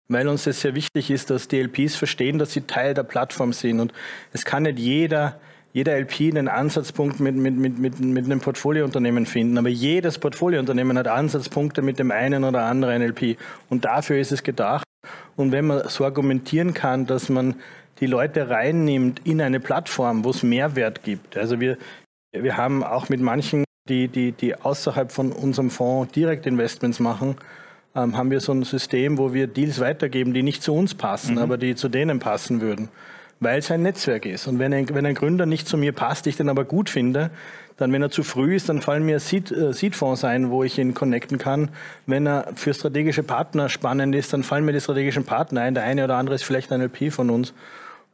weil 0.08 0.28
uns 0.28 0.44
das 0.44 0.60
sehr 0.60 0.74
wichtig 0.74 1.10
ist, 1.10 1.30
dass 1.30 1.48
die 1.48 1.60
LPs 1.60 1.96
verstehen, 1.96 2.38
dass 2.38 2.52
sie 2.52 2.62
Teil 2.62 2.94
der 2.94 3.04
Plattform 3.04 3.52
sind. 3.52 3.80
Und 3.80 3.92
es 4.32 4.44
kann 4.44 4.64
nicht 4.64 4.78
jeder 4.78 5.40
jeder 5.72 5.98
LP 5.98 6.30
einen 6.30 6.48
Ansatzpunkt 6.48 7.18
mit, 7.18 7.34
mit, 7.34 7.56
mit, 7.56 7.78
mit, 7.78 7.98
mit 7.98 8.24
einem 8.26 8.40
Portfoliounternehmen 8.40 9.26
finden. 9.26 9.56
Aber 9.56 9.68
jedes 9.68 10.18
Portfoliounternehmen 10.18 10.98
hat 10.98 11.08
Ansatzpunkte 11.08 11.82
mit 11.82 11.98
dem 11.98 12.10
einen 12.10 12.44
oder 12.44 12.64
anderen 12.64 13.02
LP. 13.02 13.38
Und 13.70 13.84
dafür 13.84 14.18
ist 14.18 14.32
es 14.32 14.42
gedacht. 14.42 14.84
Und 15.34 15.50
wenn 15.50 15.66
man 15.66 15.88
so 15.88 16.04
argumentieren 16.04 16.74
kann, 16.74 17.06
dass 17.06 17.28
man 17.28 17.54
die 18.00 18.06
Leute 18.06 18.50
reinnimmt 18.50 19.22
in 19.24 19.40
eine 19.40 19.60
Plattform, 19.60 20.24
wo 20.24 20.30
es 20.30 20.42
Mehrwert 20.42 21.02
gibt. 21.04 21.36
Also 21.36 21.60
wir, 21.60 21.78
wir 22.32 22.56
haben 22.56 22.84
auch 22.84 23.08
mit 23.08 23.20
manchen, 23.20 23.64
die, 23.88 24.08
die, 24.08 24.32
die 24.32 24.54
außerhalb 24.54 25.10
von 25.10 25.32
unserem 25.32 25.70
Fonds 25.70 26.12
Direktinvestments 26.12 27.00
machen, 27.00 27.36
ähm, 27.94 28.16
haben 28.16 28.30
wir 28.30 28.40
so 28.40 28.52
ein 28.52 28.62
System, 28.62 29.18
wo 29.18 29.32
wir 29.32 29.46
Deals 29.46 29.80
weitergeben, 29.80 30.32
die 30.32 30.42
nicht 30.42 30.62
zu 30.62 30.74
uns 30.74 30.94
passen, 30.94 31.34
mhm. 31.34 31.42
aber 31.42 31.58
die 31.58 31.74
zu 31.74 31.88
denen 31.88 32.18
passen 32.18 32.60
würden 32.60 32.88
weil 33.42 33.58
es 33.58 33.70
ein 33.70 33.82
Netzwerk 33.82 34.24
ist. 34.24 34.46
Und 34.46 34.58
wenn 34.60 34.72
ein, 34.72 34.88
wenn 34.94 35.04
ein 35.04 35.14
Gründer 35.14 35.46
nicht 35.46 35.66
zu 35.66 35.76
mir 35.76 35.92
passt, 35.92 36.26
ich 36.28 36.36
den 36.36 36.48
aber 36.48 36.64
gut 36.64 36.88
finde, 36.88 37.30
dann, 37.76 37.92
wenn 37.92 38.02
er 38.02 38.10
zu 38.10 38.22
früh 38.22 38.54
ist, 38.54 38.68
dann 38.68 38.80
fallen 38.80 39.04
mir 39.04 39.18
Seed, 39.18 39.50
äh, 39.50 39.72
Seed-Fonds 39.72 40.24
ein, 40.24 40.50
wo 40.50 40.62
ich 40.62 40.78
ihn 40.78 40.94
connecten 40.94 41.38
kann. 41.38 41.70
Wenn 42.06 42.26
er 42.26 42.52
für 42.54 42.72
strategische 42.72 43.24
Partner 43.24 43.68
spannend 43.68 44.14
ist, 44.14 44.32
dann 44.32 44.44
fallen 44.44 44.64
mir 44.64 44.72
die 44.72 44.80
strategischen 44.80 45.24
Partner 45.24 45.62
ein. 45.62 45.74
Der 45.74 45.82
eine 45.82 46.04
oder 46.04 46.16
andere 46.16 46.36
ist 46.36 46.44
vielleicht 46.44 46.70
ein 46.70 46.80
LP 46.80 47.12
von 47.12 47.30
uns. 47.30 47.52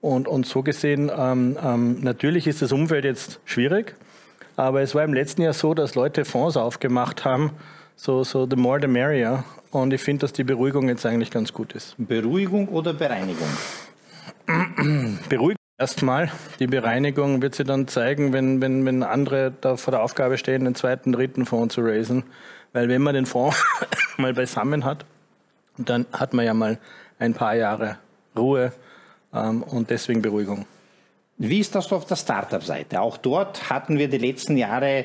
Und, 0.01 0.29
und 0.29 0.47
so 0.47 0.63
gesehen, 0.63 1.11
ähm, 1.15 1.59
ähm, 1.63 1.99
natürlich 2.01 2.47
ist 2.47 2.63
das 2.63 2.73
Umfeld 2.73 3.05
jetzt 3.05 3.41
schwierig, 3.45 3.97
aber 4.59 4.83
es 4.83 4.95
war 4.95 5.05
im 5.05 5.15
letzten 5.15 5.43
Jahr 5.43 5.53
so, 5.53 5.73
dass 5.73 5.95
Leute 5.95 6.25
Fonds 6.25 6.57
aufgemacht 6.57 7.25
haben, 7.25 7.53
so, 7.95 8.25
so 8.25 8.47
the 8.49 8.57
more 8.57 8.81
the 8.81 8.89
merrier. 8.89 9.45
Und 9.71 9.93
ich 9.93 10.01
finde, 10.01 10.23
dass 10.23 10.33
die 10.33 10.45
Beruhigung 10.45 10.89
jetzt 10.89 11.07
eigentlich 11.07 11.31
ganz 11.31 11.53
gut 11.53 11.73
ist. 11.73 11.95
Beruhigung 11.99 12.69
oder 12.69 12.93
Bereinigung? 12.93 13.49
beruhigt 15.29 15.59
erstmal. 15.79 16.33
Die 16.59 16.67
Bereinigung 16.67 17.41
wird 17.43 17.55
sie 17.55 17.65
dann 17.65 17.87
zeigen, 17.87 18.33
wenn, 18.33 18.61
wenn, 18.61 18.85
wenn 18.85 19.03
andere 19.03 19.53
da 19.61 19.77
vor 19.77 19.93
der 19.93 20.03
Aufgabe 20.03 20.39
stehen, 20.39 20.65
den 20.65 20.75
zweiten, 20.75 21.13
dritten 21.13 21.47
Fonds 21.47 21.75
zu 21.75 21.83
raisen. 21.83 22.25
Weil 22.73 22.89
wenn 22.89 23.03
man 23.03 23.15
den 23.15 23.27
Fonds 23.27 23.63
mal 24.17 24.35
beisammen 24.35 24.85
hat, 24.85 25.05
dann 25.77 26.07
hat 26.13 26.35
man 26.35 26.45
ja 26.45 26.55
mal 26.55 26.79
ein 27.19 27.35
paar 27.35 27.55
Jahre 27.55 27.99
Ruhe 28.37 28.73
ähm, 29.33 29.63
und 29.63 29.91
deswegen 29.91 30.23
Beruhigung. 30.23 30.67
Wie 31.39 31.61
ist 31.61 31.75
das 31.75 31.93
auf 31.93 32.05
der 32.05 32.17
Startup-Seite? 32.17 33.01
Auch 33.01 33.17
dort 33.17 33.71
hatten 33.71 33.97
wir 33.97 34.09
die 34.09 34.19
letzten 34.19 34.57
Jahre 34.57 35.05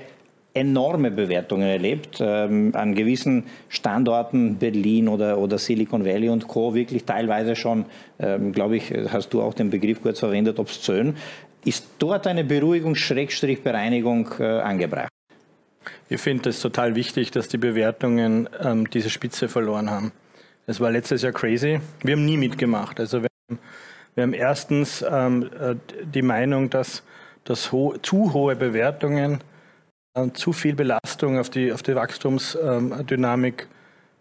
enorme 0.56 1.12
Bewertungen 1.12 1.68
erlebt. 1.68 2.18
Ähm, 2.20 2.72
an 2.76 2.96
gewissen 2.96 3.46
Standorten, 3.70 4.58
Berlin 4.58 5.08
oder, 5.08 5.38
oder 5.38 5.58
Silicon 5.58 6.06
Valley 6.06 6.30
und 6.30 6.48
Co., 6.48 6.74
wirklich 6.74 7.06
teilweise 7.06 7.56
schon, 7.56 7.86
ähm, 8.20 8.52
glaube 8.52 8.78
ich, 8.78 8.92
hast 9.12 9.30
du 9.34 9.42
auch 9.42 9.54
den 9.54 9.70
Begriff 9.70 10.02
kurz 10.02 10.20
verwendet, 10.20 10.60
obszön. 10.60 11.16
Ist 11.66 11.88
dort 12.00 12.28
eine 12.28 12.44
Beruhigung, 12.44 12.96
Schrägstrich 12.96 13.62
Bereinigung 13.64 14.30
äh, 14.40 14.44
angebracht? 14.44 15.10
Ich 16.10 16.22
finde 16.22 16.50
es 16.50 16.60
total 16.60 16.96
wichtig, 16.96 17.32
dass 17.32 17.48
die 17.48 17.58
Bewertungen 17.58 18.50
ähm, 18.62 18.90
diese 18.90 19.10
Spitze 19.10 19.50
verloren 19.50 19.90
haben. 19.90 20.12
Es 20.66 20.80
war 20.80 20.92
letztes 20.92 21.22
Jahr 21.22 21.32
crazy. 21.32 21.80
Wir 22.04 22.16
haben 22.16 22.26
nie 22.26 22.38
mitgemacht. 22.38 23.00
Also 23.00 23.22
wir 23.22 23.30
haben, 23.50 23.60
wir 24.16 24.24
haben 24.24 24.34
erstens 24.34 25.04
ähm, 25.10 25.50
äh, 25.60 25.76
die 26.06 26.22
Meinung, 26.22 26.70
dass, 26.70 27.04
dass 27.44 27.72
ho 27.72 27.96
zu 28.02 28.34
hohe 28.34 28.56
Bewertungen 28.56 29.40
äh, 30.14 30.30
zu 30.34 30.54
viel 30.54 30.76
Belastung 30.76 31.40
auf 31.40 31.50
die, 31.50 31.72
auf 31.72 31.84
die 31.84 31.96
Wachstumsdynamik 31.96 33.68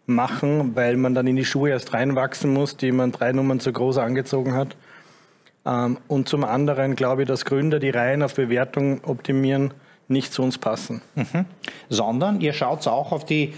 machen, 0.07 0.75
weil 0.75 0.97
man 0.97 1.15
dann 1.15 1.27
in 1.27 1.37
die 1.37 1.45
Schuhe 1.45 1.71
erst 1.71 1.93
reinwachsen 1.93 2.53
muss, 2.53 2.77
die 2.77 2.93
man 2.93 3.13
drei 3.13 3.33
Nummern 3.33 3.61
zu 3.61 3.73
groß 3.73 3.99
angezogen 3.99 4.55
hat. 4.55 4.77
Ähm, 5.65 5.99
und 6.09 6.29
zum 6.29 6.45
anderen 6.45 6.97
glaube 6.97 7.23
ich, 7.23 7.29
dass 7.29 7.45
Gründer, 7.45 7.79
die 7.79 7.91
rein 7.91 8.23
auf 8.23 8.35
Bewertung 8.35 9.05
optimieren, 9.05 9.75
nicht 10.09 10.33
zu 10.33 10.43
uns 10.43 10.59
passen. 10.59 11.03
Mhm. 11.15 11.47
Sondern 11.89 12.41
ihr 12.41 12.53
schaut 12.53 12.87
auch 12.87 13.13
auf 13.13 13.25
die, 13.25 13.55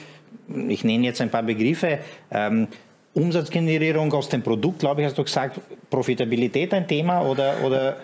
ich 0.68 0.84
nenne 0.84 1.04
jetzt 1.04 1.20
ein 1.20 1.30
paar 1.30 1.42
Begriffe, 1.42 1.98
ähm, 2.30 2.68
Umsatzgenerierung 3.14 4.12
aus 4.12 4.28
dem 4.28 4.42
Produkt, 4.42 4.80
glaube 4.80 5.00
ich, 5.00 5.06
hast 5.06 5.16
du 5.16 5.22
gesagt, 5.22 5.60
Profitabilität 5.88 6.74
ein 6.74 6.86
Thema 6.86 7.22
oder, 7.22 7.62
oder? 7.64 7.96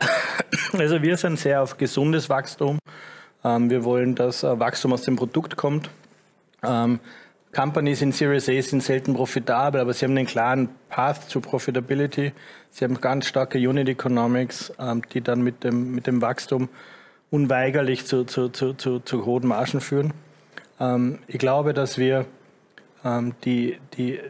Also 0.72 1.02
wir 1.02 1.16
sind 1.16 1.38
sehr 1.38 1.62
auf 1.62 1.76
gesundes 1.76 2.28
Wachstum. 2.28 2.78
Ähm, 3.44 3.70
wir 3.70 3.84
wollen, 3.84 4.14
dass 4.14 4.42
äh, 4.42 4.58
Wachstum 4.58 4.92
aus 4.92 5.02
dem 5.02 5.16
Produkt 5.16 5.56
kommt. 5.56 5.90
Ähm, 6.62 7.00
Companies 7.54 8.02
in 8.02 8.12
Series 8.12 8.48
A 8.48 8.62
sind 8.62 8.82
selten 8.82 9.14
profitabel, 9.14 9.80
aber 9.80 9.92
sie 9.92 10.04
haben 10.04 10.16
einen 10.16 10.26
klaren 10.26 10.68
Path 10.88 11.28
zu 11.28 11.40
Profitability. 11.40 12.32
Sie 12.70 12.84
haben 12.84 13.00
ganz 13.00 13.26
starke 13.26 13.58
Unit 13.58 13.88
Economics, 13.88 14.72
ähm, 14.78 15.02
die 15.12 15.20
dann 15.20 15.42
mit 15.42 15.64
dem, 15.64 15.92
mit 15.92 16.06
dem 16.06 16.22
Wachstum 16.22 16.68
unweigerlich 17.30 18.06
zu, 18.06 18.24
zu, 18.24 18.48
zu, 18.48 18.74
zu, 18.74 19.00
zu 19.00 19.24
hohen 19.24 19.46
Margen 19.46 19.80
führen. 19.80 20.12
Ich 21.28 21.38
glaube, 21.38 21.74
dass 21.74 21.98
wir 21.98 22.24
die, 23.04 23.30
die, 23.44 23.78
die, 23.96 24.20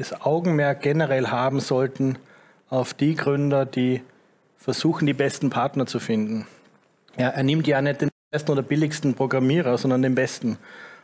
das 0.00 0.22
Augenmerk 0.22 0.80
generell 0.80 1.28
haben 1.28 1.60
sollten 1.60 2.16
auf 2.70 2.94
die 2.94 3.14
Gründer, 3.14 3.66
die 3.66 4.00
versuchen, 4.56 5.06
die 5.06 5.12
besten 5.12 5.50
Partner 5.50 5.84
zu 5.86 6.00
finden. 6.00 6.46
Ja, 7.18 7.28
er 7.28 7.42
nimmt 7.42 7.66
ja 7.66 7.82
nicht 7.82 8.00
den 8.00 8.08
besten 8.30 8.52
oder 8.52 8.62
billigsten 8.62 9.14
Programmierer, 9.14 9.76
sondern 9.76 10.00
den 10.00 10.14
besten. 10.14 10.56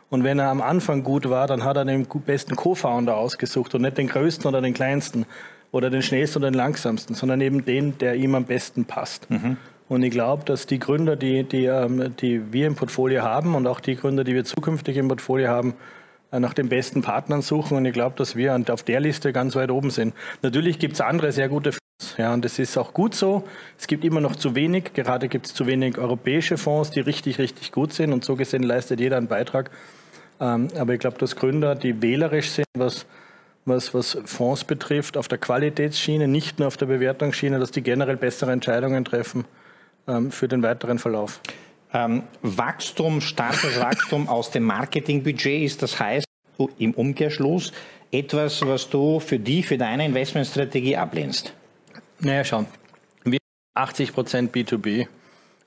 Und 0.09 0.23
wenn 0.23 0.39
er 0.39 0.49
am 0.49 0.61
Anfang 0.61 1.03
gut 1.03 1.29
war, 1.29 1.45
dann 1.45 1.63
hat 1.63 1.77
er 1.77 1.85
den 1.85 2.07
besten 2.25 2.55
Co-Founder 2.55 3.17
ausgesucht 3.17 3.75
und 3.75 3.81
nicht 3.81 3.97
den 3.97 4.07
größten 4.07 4.47
oder 4.47 4.61
den 4.61 4.73
kleinsten 4.73 5.25
oder 5.71 5.89
den 5.89 6.01
schnellsten 6.01 6.39
oder 6.39 6.49
den 6.49 6.57
langsamsten, 6.57 7.13
sondern 7.13 7.41
eben 7.41 7.65
den, 7.65 7.97
der 7.99 8.15
ihm 8.15 8.33
am 8.33 8.45
besten 8.45 8.85
passt. 8.85 9.29
Mhm. 9.29 9.57
Und 9.89 10.01
ich 10.01 10.11
glaube, 10.11 10.43
dass 10.45 10.65
die 10.65 10.79
Gründer, 10.79 11.15
die, 11.15 11.43
die, 11.43 11.65
ähm, 11.65 12.15
die 12.19 12.51
wir 12.51 12.65
im 12.65 12.75
Portfolio 12.75 13.21
haben 13.21 13.53
und 13.53 13.67
auch 13.67 13.79
die 13.79 13.95
Gründer, 13.95 14.23
die 14.23 14.33
wir 14.33 14.43
zukünftig 14.43 14.97
im 14.97 15.07
Portfolio 15.07 15.49
haben, 15.49 15.75
nach 16.31 16.53
den 16.53 16.69
besten 16.69 17.01
Partnern 17.01 17.41
suchen. 17.41 17.77
Und 17.77 17.85
ich 17.85 17.93
glaube, 17.93 18.15
dass 18.15 18.35
wir 18.35 18.59
auf 18.69 18.83
der 18.83 18.99
Liste 18.99 19.33
ganz 19.33 19.55
weit 19.55 19.71
oben 19.71 19.89
sind. 19.89 20.13
Natürlich 20.41 20.79
gibt 20.79 20.95
es 20.95 21.01
andere 21.01 21.31
sehr 21.31 21.49
gute 21.49 21.71
ja, 22.17 22.33
und 22.33 22.45
das 22.45 22.59
ist 22.59 22.77
auch 22.77 22.93
gut 22.93 23.15
so. 23.15 23.43
Es 23.77 23.87
gibt 23.87 24.05
immer 24.05 24.21
noch 24.21 24.35
zu 24.35 24.55
wenig. 24.55 24.93
Gerade 24.93 25.27
gibt 25.27 25.47
es 25.47 25.53
zu 25.53 25.65
wenig 25.65 25.97
europäische 25.97 26.57
Fonds, 26.57 26.91
die 26.91 26.99
richtig, 26.99 27.39
richtig 27.39 27.71
gut 27.71 27.93
sind. 27.93 28.13
Und 28.13 28.23
so 28.23 28.35
gesehen 28.35 28.63
leistet 28.63 28.99
jeder 28.99 29.17
einen 29.17 29.27
Beitrag. 29.27 29.71
Ähm, 30.39 30.67
aber 30.77 30.93
ich 30.93 30.99
glaube, 30.99 31.17
dass 31.17 31.35
Gründer, 31.35 31.75
die 31.75 32.01
wählerisch 32.01 32.51
sind, 32.51 32.67
was, 32.75 33.05
was, 33.65 33.93
was 33.93 34.17
Fonds 34.25 34.63
betrifft, 34.63 35.17
auf 35.17 35.27
der 35.27 35.39
Qualitätsschiene, 35.39 36.27
nicht 36.27 36.59
nur 36.59 36.67
auf 36.67 36.77
der 36.77 36.85
Bewertungsschiene, 36.85 37.59
dass 37.59 37.71
die 37.71 37.81
generell 37.81 38.17
bessere 38.17 38.51
Entscheidungen 38.51 39.03
treffen 39.03 39.45
ähm, 40.07 40.31
für 40.31 40.47
den 40.47 40.61
weiteren 40.61 40.99
Verlauf. 40.99 41.39
Ähm, 41.97 42.23
Wachstum, 42.43 43.21
starkes 43.21 43.79
Wachstum 43.79 44.27
aus 44.29 44.51
dem 44.51 44.63
Marketingbudget 44.63 45.63
ist, 45.63 45.81
das 45.81 45.99
heißt 45.99 46.27
im 46.77 46.93
Umkehrschluss 46.93 47.71
etwas, 48.11 48.65
was 48.65 48.89
du 48.89 49.19
für 49.19 49.39
die, 49.39 49.63
für 49.63 49.77
deine 49.77 50.05
Investmentstrategie 50.05 50.95
ablehnst. 50.95 51.53
Naja, 52.19 52.43
schauen. 52.43 52.67
Wir 53.23 53.39
80 53.73 54.13
Prozent 54.13 54.55
B2B. 54.55 55.07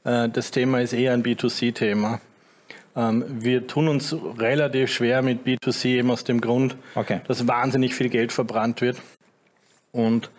Äh, 0.05 0.29
das 0.29 0.53
Thema 0.53 0.81
ist 0.81 0.93
eher 0.93 1.15
ein 1.15 1.25
B2C-Thema. 1.25 2.21
Ähm, 2.95 3.25
wir 3.29 3.67
tun 3.67 3.89
uns 3.89 4.15
relativ 4.39 4.93
schwer 4.93 5.23
mit 5.23 5.45
B2C 5.45 5.99
eben 5.99 6.11
aus 6.13 6.23
dem 6.23 6.41
Grund, 6.41 6.77
okay. 6.95 7.21
dass 7.27 7.49
wahnsinnig 7.49 7.95
viel 7.95 8.09
Geld 8.09 8.31
verbrannt 8.33 8.81
wird 8.81 8.99
und, 9.91 10.31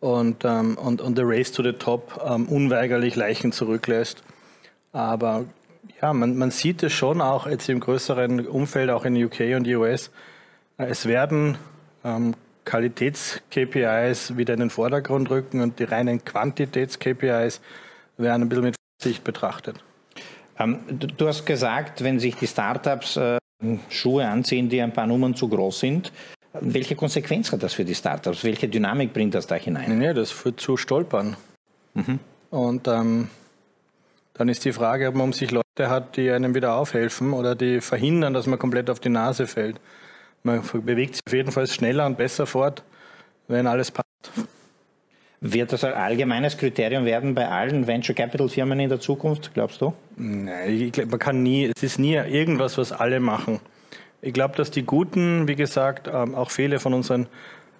und, 0.00 0.44
ähm, 0.44 0.76
und, 0.76 1.00
und 1.00 1.16
der 1.16 1.26
Race 1.26 1.52
to 1.52 1.62
the 1.62 1.72
Top 1.72 2.22
ähm, 2.26 2.46
unweigerlich 2.48 3.16
Leichen 3.16 3.52
zurücklässt. 3.52 4.22
Aber 4.92 5.44
ja, 6.00 6.12
man, 6.12 6.36
man 6.36 6.50
sieht 6.50 6.82
es 6.82 6.92
schon 6.92 7.20
auch 7.20 7.46
jetzt 7.46 7.68
im 7.68 7.80
größeren 7.80 8.46
Umfeld, 8.46 8.90
auch 8.90 9.04
in 9.04 9.22
UK 9.22 9.56
und 9.56 9.66
US. 9.66 10.10
Es 10.76 11.06
werden 11.06 11.58
ähm, 12.04 12.34
Qualitäts-KPIs 12.64 14.36
wieder 14.36 14.54
in 14.54 14.60
den 14.60 14.70
Vordergrund 14.70 15.30
rücken 15.30 15.60
und 15.60 15.78
die 15.78 15.84
reinen 15.84 16.24
Quantitäts-KPIs 16.24 17.60
werden 18.16 18.42
ein 18.42 18.48
bisschen 18.48 18.64
mit 18.64 18.76
Vorsicht 19.00 19.24
betrachtet. 19.24 19.76
Ähm, 20.58 20.80
du 20.88 21.26
hast 21.26 21.46
gesagt, 21.46 22.04
wenn 22.04 22.18
sich 22.18 22.36
die 22.36 22.46
Startups 22.46 23.16
äh, 23.16 23.38
Schuhe 23.88 24.26
anziehen, 24.26 24.68
die 24.68 24.80
ein 24.80 24.92
paar 24.92 25.06
Nummern 25.06 25.34
zu 25.34 25.48
groß 25.48 25.80
sind, 25.80 26.12
welche 26.52 26.96
Konsequenz 26.96 27.52
hat 27.52 27.62
das 27.62 27.74
für 27.74 27.84
die 27.84 27.94
Startups? 27.94 28.44
Welche 28.44 28.68
Dynamik 28.68 29.12
bringt 29.12 29.34
das 29.34 29.46
da 29.46 29.54
hinein? 29.54 29.98
Nee, 29.98 30.14
das 30.14 30.30
führt 30.30 30.60
zu 30.60 30.76
Stolpern. 30.76 31.36
Mhm. 31.94 32.18
Und 32.50 32.88
ähm, 32.88 33.28
dann 34.38 34.48
ist 34.48 34.64
die 34.64 34.72
Frage, 34.72 35.08
ob 35.08 35.16
man 35.16 35.24
um 35.24 35.32
sich 35.32 35.50
Leute 35.50 35.90
hat, 35.90 36.16
die 36.16 36.30
einem 36.30 36.54
wieder 36.54 36.74
aufhelfen 36.74 37.32
oder 37.32 37.54
die 37.54 37.80
verhindern, 37.80 38.34
dass 38.34 38.46
man 38.46 38.58
komplett 38.58 38.88
auf 38.88 39.00
die 39.00 39.08
Nase 39.08 39.46
fällt. 39.46 39.80
Man 40.44 40.62
bewegt 40.84 41.16
sich 41.16 41.22
auf 41.26 41.32
jeden 41.32 41.50
Fall 41.50 41.66
schneller 41.66 42.06
und 42.06 42.16
besser 42.16 42.46
fort, 42.46 42.84
wenn 43.48 43.66
alles 43.66 43.90
passt. 43.90 44.06
Wird 45.40 45.72
das 45.72 45.84
ein 45.84 45.92
allgemeines 45.92 46.56
Kriterium 46.56 47.04
werden 47.04 47.34
bei 47.34 47.48
allen 47.48 47.86
Venture 47.86 48.14
Capital 48.14 48.48
Firmen 48.48 48.80
in 48.80 48.88
der 48.88 49.00
Zukunft, 49.00 49.52
glaubst 49.54 49.80
du? 49.80 49.92
Nein, 50.16 50.70
ich 50.70 50.92
glaube, 50.92 51.10
man 51.10 51.18
kann 51.18 51.42
nie, 51.42 51.70
es 51.74 51.82
ist 51.82 51.98
nie 51.98 52.14
irgendwas, 52.14 52.78
was 52.78 52.92
alle 52.92 53.20
machen. 53.20 53.60
Ich 54.20 54.32
glaube, 54.32 54.56
dass 54.56 54.70
die 54.70 54.82
Guten, 54.82 55.46
wie 55.46 55.54
gesagt, 55.54 56.08
ähm, 56.12 56.34
auch 56.34 56.50
viele 56.50 56.80
von 56.80 56.94
unseren 56.94 57.26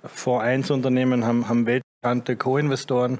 Fonds 0.04 0.44
1 0.44 0.70
Unternehmen 0.70 1.24
haben, 1.24 1.48
haben 1.48 1.66
weltbekannte 1.66 2.36
Co-Investoren, 2.36 3.18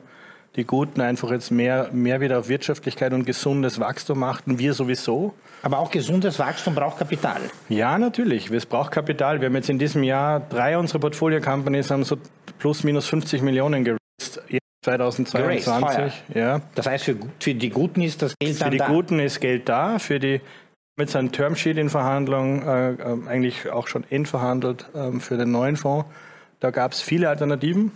die 0.57 0.65
Guten 0.65 1.01
einfach 1.01 1.31
jetzt 1.31 1.51
mehr, 1.51 1.91
mehr 1.93 2.21
wieder 2.21 2.39
auf 2.39 2.49
Wirtschaftlichkeit 2.49 3.13
und 3.13 3.25
gesundes 3.25 3.79
Wachstum 3.79 4.23
achten. 4.23 4.59
Wir 4.59 4.75
sowieso. 4.75 5.35
Aber 5.63 5.79
auch 5.79 5.91
gesundes 5.91 6.39
Wachstum 6.39 6.75
braucht 6.75 6.99
Kapital. 6.99 7.41
Ja, 7.69 7.99
natürlich. 7.99 8.51
Es 8.51 8.67
braucht 8.67 8.93
Kapital. 8.93 9.41
Wir 9.41 9.47
haben 9.47 9.57
jetzt 9.57 9.71
in 9.71 9.79
diesem 9.79 10.03
Jahr 10.03 10.41
drei 10.41 10.79
unserer 10.79 11.01
Portfolio-Companies 11.01 11.91
haben 11.91 12.05
so 12.05 12.17
plus 12.59 12.85
minus 12.85 13.07
50 13.07 13.43
Millionen 13.43 13.85
geraced. 13.85 13.99
2022. 14.83 16.23
ja. 16.35 16.61
Das 16.75 16.87
heißt, 16.87 17.05
für, 17.05 17.17
für 17.41 17.55
die 17.55 17.69
Guten 17.69 18.01
ist 18.01 18.23
das 18.23 18.35
Geld 18.39 18.57
für 18.57 18.65
dann 18.65 18.79
da? 18.79 18.85
Für 18.85 18.91
die 18.91 18.97
Guten 18.97 19.19
ist 19.21 19.41
Geld 19.41 19.69
da. 19.69 19.99
Für 19.99 20.19
die 20.19 20.41
mit 20.97 21.11
seinem 21.11 21.31
Termsheet 21.31 21.79
in 21.79 21.91
Verhandlung, 21.91 22.63
äh, 22.67 22.93
äh, 22.93 23.29
eigentlich 23.29 23.71
auch 23.71 23.87
schon 23.87 24.05
endverhandelt 24.11 24.87
äh, 24.95 25.19
für 25.21 25.37
den 25.37 25.53
neuen 25.53 25.77
Fonds. 25.77 26.09
Da 26.61 26.71
gab 26.71 26.93
es 26.93 27.01
viele 27.01 27.29
Alternativen. 27.29 27.93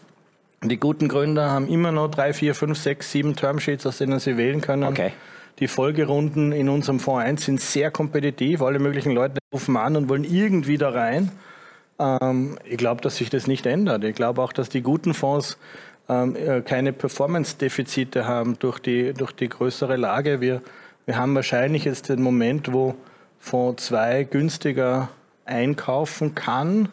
Die 0.65 0.79
guten 0.79 1.09
Gründer 1.09 1.51
haben 1.51 1.67
immer 1.67 1.91
noch 1.91 2.09
drei, 2.09 2.33
vier, 2.33 2.55
fünf, 2.55 2.79
sechs, 2.79 3.11
sieben 3.11 3.35
Termsheets, 3.35 3.85
aus 3.85 3.99
denen 3.99 4.21
sie 4.21 4.37
wählen 4.37 4.61
können. 4.61 4.85
Okay. 4.85 5.13
Die 5.59 5.69
Folgerunden 5.69 6.53
in 6.53 6.69
unserem 6.69 7.01
Fonds 7.01 7.25
1 7.25 7.45
sind 7.45 7.61
sehr 7.61 7.91
kompetitiv. 7.91 8.63
Alle 8.63 8.79
möglichen 8.79 9.13
Leute 9.13 9.39
rufen 9.53 9.77
an 9.77 9.97
und 9.97 10.09
wollen 10.09 10.25
irgendwie 10.25 10.79
da 10.79 10.91
rein. 10.91 11.33
Ähm, 11.99 12.59
ich 12.65 12.79
glaube, 12.79 13.01
dass 13.01 13.17
sich 13.17 13.29
das 13.29 13.47
nicht 13.47 13.67
ändert. 13.67 14.05
Ich 14.05 14.15
glaube 14.15 14.41
auch, 14.41 14.53
dass 14.53 14.69
die 14.69 14.83
guten 14.83 15.15
Fonds 15.15 15.59
ähm, 16.09 16.37
äh, 16.37 16.63
keine 16.63 16.93
Performance-Defizite 16.93 18.27
haben 18.27 18.59
durch 18.59 18.79
die, 18.79 19.13
durch 19.15 19.33
die 19.33 19.49
größere 19.49 19.97
Lage. 19.97 20.41
Wir, 20.41 20.63
wir 21.07 21.17
haben 21.17 21.35
wahrscheinlich 21.35 21.85
jetzt 21.85 22.09
den 22.09 22.23
Moment, 22.23 22.73
wo 22.73 22.95
Fonds 23.39 23.87
2 23.87 24.25
günstiger 24.25 25.09
einkaufen 25.45 26.35
kann 26.35 26.89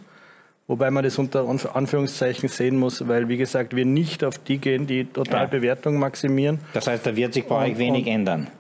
Wobei 0.70 0.92
man 0.92 1.04
das 1.04 1.18
unter 1.18 1.48
Anführungszeichen 1.74 2.48
sehen 2.48 2.78
muss, 2.78 3.08
weil, 3.08 3.28
wie 3.28 3.38
gesagt, 3.38 3.76
wir 3.76 3.86
nicht 3.86 4.24
auf 4.24 4.38
die 4.38 4.60
gehen, 4.60 4.86
die 4.86 5.04
Totalbewertung 5.04 5.98
maximieren. 5.98 6.60
Das 6.74 6.86
heißt, 6.86 7.08
da 7.08 7.16
wird 7.16 7.34
sich 7.34 7.46
bei 7.46 7.72
euch 7.72 7.80
wenig 7.80 8.06
ändern. 8.06 8.52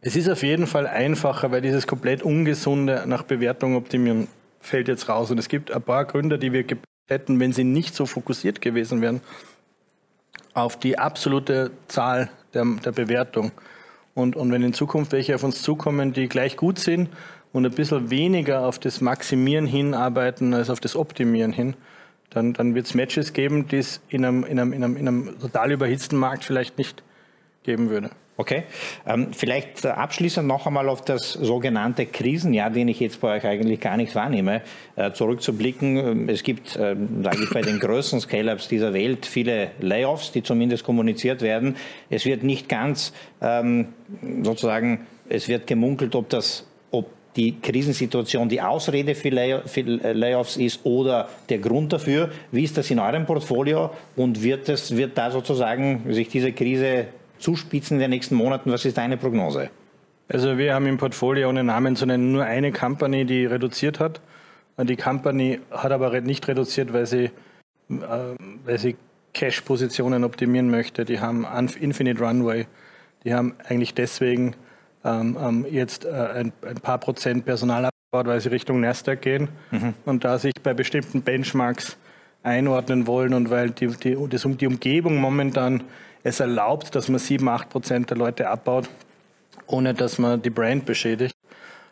Es 0.00 0.14
ist 0.14 0.30
auf 0.30 0.44
jeden 0.44 0.68
Fall 0.68 0.86
einfacher, 0.86 1.50
weil 1.50 1.62
dieses 1.62 1.88
komplett 1.88 2.22
ungesunde 2.22 3.02
nach 3.06 3.24
Bewertung 3.24 3.74
optimieren 3.74 4.28
fällt 4.60 4.86
jetzt 4.86 5.08
raus. 5.08 5.32
Und 5.32 5.38
es 5.38 5.48
gibt 5.48 5.72
ein 5.72 5.82
paar 5.82 6.04
Gründe, 6.04 6.38
die 6.38 6.52
wir 6.52 6.64
hätten, 7.08 7.40
wenn 7.40 7.52
sie 7.52 7.64
nicht 7.64 7.96
so 7.96 8.06
fokussiert 8.06 8.60
gewesen 8.60 9.00
wären, 9.02 9.20
auf 10.54 10.78
die 10.78 10.96
absolute 10.96 11.72
Zahl 11.88 12.30
der, 12.54 12.64
der 12.84 12.92
Bewertung. 12.92 13.50
Und, 14.14 14.36
und 14.36 14.52
wenn 14.52 14.62
in 14.62 14.74
Zukunft 14.74 15.10
welche 15.10 15.34
auf 15.34 15.42
uns 15.42 15.60
zukommen, 15.60 16.12
die 16.12 16.28
gleich 16.28 16.56
gut 16.56 16.78
sind 16.78 17.08
und 17.52 17.64
ein 17.64 17.72
bisschen 17.72 18.10
weniger 18.10 18.66
auf 18.66 18.78
das 18.78 19.00
Maximieren 19.00 19.66
hinarbeiten 19.66 20.54
als 20.54 20.70
auf 20.70 20.80
das 20.80 20.96
Optimieren 20.96 21.52
hin, 21.52 21.74
dann, 22.30 22.52
dann 22.52 22.74
wird 22.74 22.86
es 22.86 22.94
Matches 22.94 23.32
geben, 23.32 23.68
die 23.68 23.78
es 23.78 24.00
in 24.08 24.24
einem, 24.24 24.44
in, 24.44 24.58
einem, 24.58 24.72
in, 24.72 24.84
einem, 24.84 24.96
in 24.96 25.08
einem 25.08 25.40
total 25.40 25.72
überhitzten 25.72 26.18
Markt 26.18 26.44
vielleicht 26.44 26.78
nicht 26.78 27.02
geben 27.62 27.88
würde. 27.90 28.10
Okay. 28.38 28.64
Ähm, 29.06 29.32
vielleicht 29.32 29.86
abschließend 29.86 30.46
noch 30.46 30.66
einmal 30.66 30.90
auf 30.90 31.02
das 31.02 31.32
sogenannte 31.32 32.04
Krisenjahr, 32.04 32.68
den 32.68 32.88
ich 32.88 33.00
jetzt 33.00 33.22
bei 33.22 33.36
euch 33.36 33.46
eigentlich 33.46 33.80
gar 33.80 33.96
nicht 33.96 34.14
wahrnehme, 34.14 34.60
äh, 34.96 35.12
zurückzublicken. 35.12 35.96
Ähm, 35.96 36.28
es 36.28 36.42
gibt, 36.42 36.76
äh, 36.76 36.94
sage 37.22 37.44
ich, 37.44 37.50
bei 37.50 37.62
den 37.62 37.80
größten 37.80 38.20
Scale-Ups 38.20 38.68
dieser 38.68 38.92
Welt 38.92 39.24
viele 39.24 39.70
Layoffs, 39.80 40.32
die 40.32 40.42
zumindest 40.42 40.84
kommuniziert 40.84 41.40
werden. 41.40 41.76
Es 42.10 42.26
wird 42.26 42.42
nicht 42.42 42.68
ganz 42.68 43.14
ähm, 43.40 43.88
sozusagen, 44.42 45.06
es 45.30 45.48
wird 45.48 45.66
gemunkelt, 45.66 46.14
ob 46.14 46.28
das 46.28 46.66
die 47.36 47.60
Krisensituation 47.60 48.48
die 48.48 48.60
Ausrede 48.60 49.14
für, 49.14 49.30
Layoffs 49.30 50.56
ist 50.56 50.84
oder 50.84 51.28
der 51.48 51.58
Grund 51.58 51.92
dafür. 51.92 52.30
Wie 52.50 52.64
ist 52.64 52.76
das 52.76 52.90
in 52.90 52.98
eurem 52.98 53.26
Portfolio 53.26 53.90
und 54.16 54.42
wird, 54.42 54.68
das, 54.68 54.96
wird 54.96 55.16
da 55.18 55.30
sozusagen 55.30 56.12
sich 56.12 56.28
diese 56.28 56.52
Krise 56.52 57.06
zuspitzen 57.38 57.96
in 57.96 58.00
den 58.00 58.10
nächsten 58.10 58.34
Monaten? 58.34 58.72
Was 58.72 58.84
ist 58.84 58.96
deine 58.96 59.16
Prognose? 59.16 59.70
Also 60.28 60.58
wir 60.58 60.74
haben 60.74 60.86
im 60.86 60.98
Portfolio, 60.98 61.48
ohne 61.48 61.62
Namen 61.62 61.94
zu 61.94 62.06
nennen, 62.06 62.32
nur 62.32 62.44
eine 62.44 62.72
Company, 62.72 63.24
die 63.24 63.46
reduziert 63.46 64.00
hat. 64.00 64.20
Die 64.78 64.96
Company 64.96 65.60
hat 65.70 65.92
aber 65.92 66.20
nicht 66.20 66.48
reduziert, 66.48 66.92
weil 66.92 67.06
sie, 67.06 67.24
äh, 67.24 67.30
weil 68.64 68.78
sie 68.78 68.96
Cash-Positionen 69.32 70.24
optimieren 70.24 70.70
möchte. 70.70 71.04
Die 71.04 71.20
haben 71.20 71.46
Infinite 71.80 72.22
Runway. 72.22 72.66
Die 73.24 73.34
haben 73.34 73.54
eigentlich 73.68 73.94
deswegen 73.94 74.54
ähm, 75.06 75.38
ähm, 75.40 75.66
jetzt 75.70 76.04
äh, 76.04 76.10
ein, 76.10 76.52
ein, 76.66 76.76
paar 76.82 76.98
Prozent 76.98 77.44
Personal 77.44 77.84
abgebaut, 77.86 78.26
weil 78.26 78.40
sie 78.40 78.48
Richtung 78.48 78.80
Nasdaq 78.80 79.22
gehen 79.22 79.48
mhm. 79.70 79.94
und 80.04 80.24
da 80.24 80.38
sich 80.38 80.54
bei 80.62 80.74
bestimmten 80.74 81.22
Benchmarks 81.22 81.96
einordnen 82.42 83.06
wollen 83.06 83.32
und 83.32 83.50
weil 83.50 83.70
die, 83.70 83.86
die, 83.86 84.16
das, 84.28 84.42
die 84.42 84.66
Umgebung 84.66 85.16
momentan 85.16 85.84
es 86.24 86.40
erlaubt, 86.40 86.94
dass 86.96 87.08
man 87.08 87.20
7, 87.20 87.48
8 87.48 87.68
Prozent 87.68 88.10
der 88.10 88.16
Leute 88.16 88.48
abbaut, 88.48 88.88
ohne 89.68 89.94
dass 89.94 90.18
man 90.18 90.42
die 90.42 90.50
Brand 90.50 90.84
beschädigt. 90.84 91.36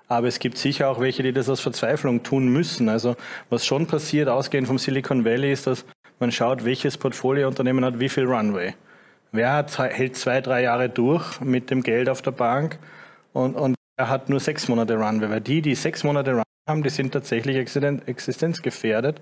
Aber 0.09 0.27
es 0.27 0.41
gibt 0.41 0.59
sicher 0.59 0.89
auch 0.89 1.01
welche, 1.01 1.23
die 1.23 1.33
das 1.33 1.49
aus 1.49 1.61
Verzweiflung 1.61 2.25
tun 2.25 2.49
müssen. 2.49 2.89
Also 2.89 3.17
was 3.49 3.65
schon 3.65 3.87
passiert, 3.87 4.29
ausgehend 4.29 4.67
vom 4.67 4.79
Silicon 4.79 5.25
Valley, 5.25 5.53
ist, 5.53 5.69
dass 5.69 5.85
man 6.19 6.33
schaut, 6.33 6.65
welches 6.65 6.99
Portfoliounternehmen 6.99 7.85
hat 7.85 8.01
wie 8.01 8.09
viel 8.09 8.25
Runway. 8.25 8.75
Wer 9.33 9.53
hat, 9.53 9.79
hält 9.79 10.17
zwei, 10.17 10.41
drei 10.41 10.63
Jahre 10.63 10.89
durch 10.89 11.41
mit 11.41 11.71
dem 11.71 11.83
Geld 11.83 12.09
auf 12.09 12.21
der 12.21 12.33
Bank 12.33 12.79
und, 13.35 13.57
und 13.57 13.75
wer 13.99 14.09
hat 14.09 14.31
nur 14.31 14.41
sechs 14.41 14.69
Monate 14.69 14.95
Runway. 14.95 15.29
Weil 15.29 15.41
die, 15.41 15.61
die 15.61 15.75
sechs 15.75 16.05
Monate 16.05 16.31
Runway 16.31 16.45
haben, 16.69 16.83
die 16.83 16.91
sind 16.91 17.13
tatsächlich 17.13 17.57
existenzgefährdet, 17.57 19.21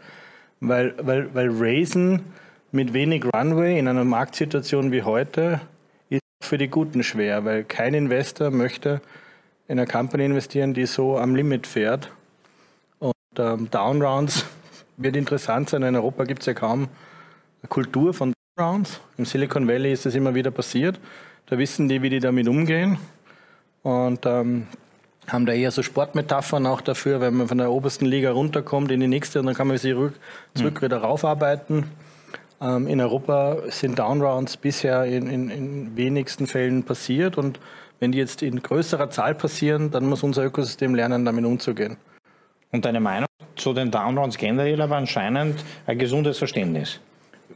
weil, 0.60 0.94
weil, 1.00 1.34
weil 1.34 1.48
Raisen 1.50 2.22
mit 2.70 2.92
wenig 2.92 3.24
Runway 3.34 3.78
in 3.78 3.88
einer 3.88 4.04
Marktsituation 4.04 4.92
wie 4.92 5.02
heute 5.02 5.60
ist 6.08 6.22
für 6.40 6.58
die 6.58 6.68
Guten 6.68 7.02
schwer, 7.02 7.44
weil 7.44 7.64
kein 7.64 7.94
Investor 7.94 8.50
möchte 8.50 9.00
in 9.66 9.78
eine 9.78 9.86
Company 9.86 10.26
investieren, 10.26 10.74
die 10.74 10.86
so 10.86 11.18
am 11.18 11.34
Limit 11.34 11.66
fährt. 11.66 12.10
Und 12.98 13.14
ähm, 13.38 13.70
Downrounds 13.70 14.44
wird 14.98 15.16
interessant 15.16 15.70
sein. 15.70 15.82
In 15.82 15.96
Europa 15.96 16.24
gibt 16.24 16.40
es 16.40 16.46
ja 16.46 16.54
kaum 16.54 16.88
eine 17.62 17.68
Kultur 17.68 18.12
von 18.12 18.34
Downrounds. 18.56 19.00
Im 19.16 19.24
Silicon 19.24 19.66
Valley 19.66 19.92
ist 19.92 20.04
das 20.04 20.14
immer 20.14 20.34
wieder 20.34 20.50
passiert. 20.50 21.00
Da 21.46 21.58
wissen 21.58 21.88
die, 21.88 22.02
wie 22.02 22.10
die 22.10 22.20
damit 22.20 22.46
umgehen. 22.46 22.98
Und 23.82 24.26
ähm, 24.26 24.66
haben 25.28 25.46
da 25.46 25.52
eher 25.52 25.70
so 25.70 25.82
Sportmetaphern 25.82 26.66
auch 26.66 26.80
dafür, 26.80 27.20
wenn 27.20 27.34
man 27.34 27.48
von 27.48 27.58
der 27.58 27.70
obersten 27.70 28.06
Liga 28.06 28.32
runterkommt 28.32 28.90
in 28.90 29.00
die 29.00 29.08
nächste 29.08 29.40
und 29.40 29.46
dann 29.46 29.54
kann 29.54 29.68
man 29.68 29.78
sich 29.78 29.92
zurück, 29.92 30.14
zurück 30.54 30.80
mhm. 30.80 30.84
wieder 30.86 30.98
raufarbeiten. 30.98 31.84
Ähm, 32.60 32.86
in 32.86 33.00
Europa 33.00 33.58
sind 33.68 33.98
Downrounds 33.98 34.56
bisher 34.56 35.04
in, 35.04 35.28
in, 35.28 35.50
in 35.50 35.96
wenigsten 35.96 36.46
Fällen 36.46 36.82
passiert 36.82 37.38
und 37.38 37.60
wenn 38.00 38.12
die 38.12 38.18
jetzt 38.18 38.42
in 38.42 38.60
größerer 38.60 39.10
Zahl 39.10 39.34
passieren, 39.34 39.92
dann 39.92 40.06
muss 40.06 40.24
unser 40.24 40.44
Ökosystem 40.44 40.94
lernen, 40.94 41.24
damit 41.24 41.44
umzugehen. 41.44 41.96
Und 42.72 42.84
deine 42.84 43.00
Meinung 43.00 43.28
zu 43.54 43.72
den 43.72 43.90
Downrounds 43.90 44.38
generell 44.38 44.80
aber 44.80 44.96
anscheinend 44.96 45.64
ein 45.86 45.98
gesundes 45.98 46.38
Verständnis? 46.38 47.00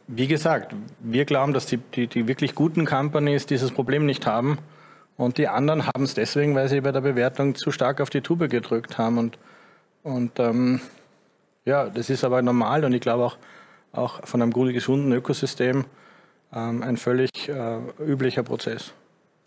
Wie 0.07 0.29
gesagt, 0.29 0.75
wir 1.01 1.25
glauben, 1.25 1.53
dass 1.53 1.67
die, 1.67 1.79
die, 1.79 2.07
die 2.07 2.29
wirklich 2.29 2.55
guten 2.55 2.85
Companies 2.85 3.47
dieses 3.47 3.73
Problem 3.73 4.07
nicht 4.07 4.27
haben. 4.27 4.59
Und 5.17 5.39
die 5.39 5.49
anderen 5.49 5.87
haben 5.87 6.05
es 6.05 6.15
deswegen, 6.15 6.55
weil 6.55 6.69
sie 6.69 6.81
bei 6.81 6.93
der 6.93 7.01
Bewertung 7.01 7.55
zu 7.55 7.71
stark 7.71 8.01
auf 8.01 8.11
die 8.11 8.21
Tube 8.21 8.51
gedrückt 8.51 8.99
haben. 8.99 9.19
Und, 9.19 9.39
und 10.03 10.39
ähm, 10.39 10.81
ja, 11.65 11.89
das 11.89 12.11
ist 12.11 12.25
aber 12.25 12.43
normal 12.43 12.85
und 12.85 12.93
ich 12.93 13.01
glaube 13.01 13.25
auch, 13.25 13.37
auch 13.93 14.27
von 14.27 14.43
einem 14.43 14.53
guten, 14.53 14.73
gesunden 14.73 15.13
Ökosystem 15.13 15.85
ähm, 16.55 16.83
ein 16.83 16.97
völlig 16.97 17.49
äh, 17.49 17.79
üblicher 18.01 18.43
Prozess. 18.43 18.93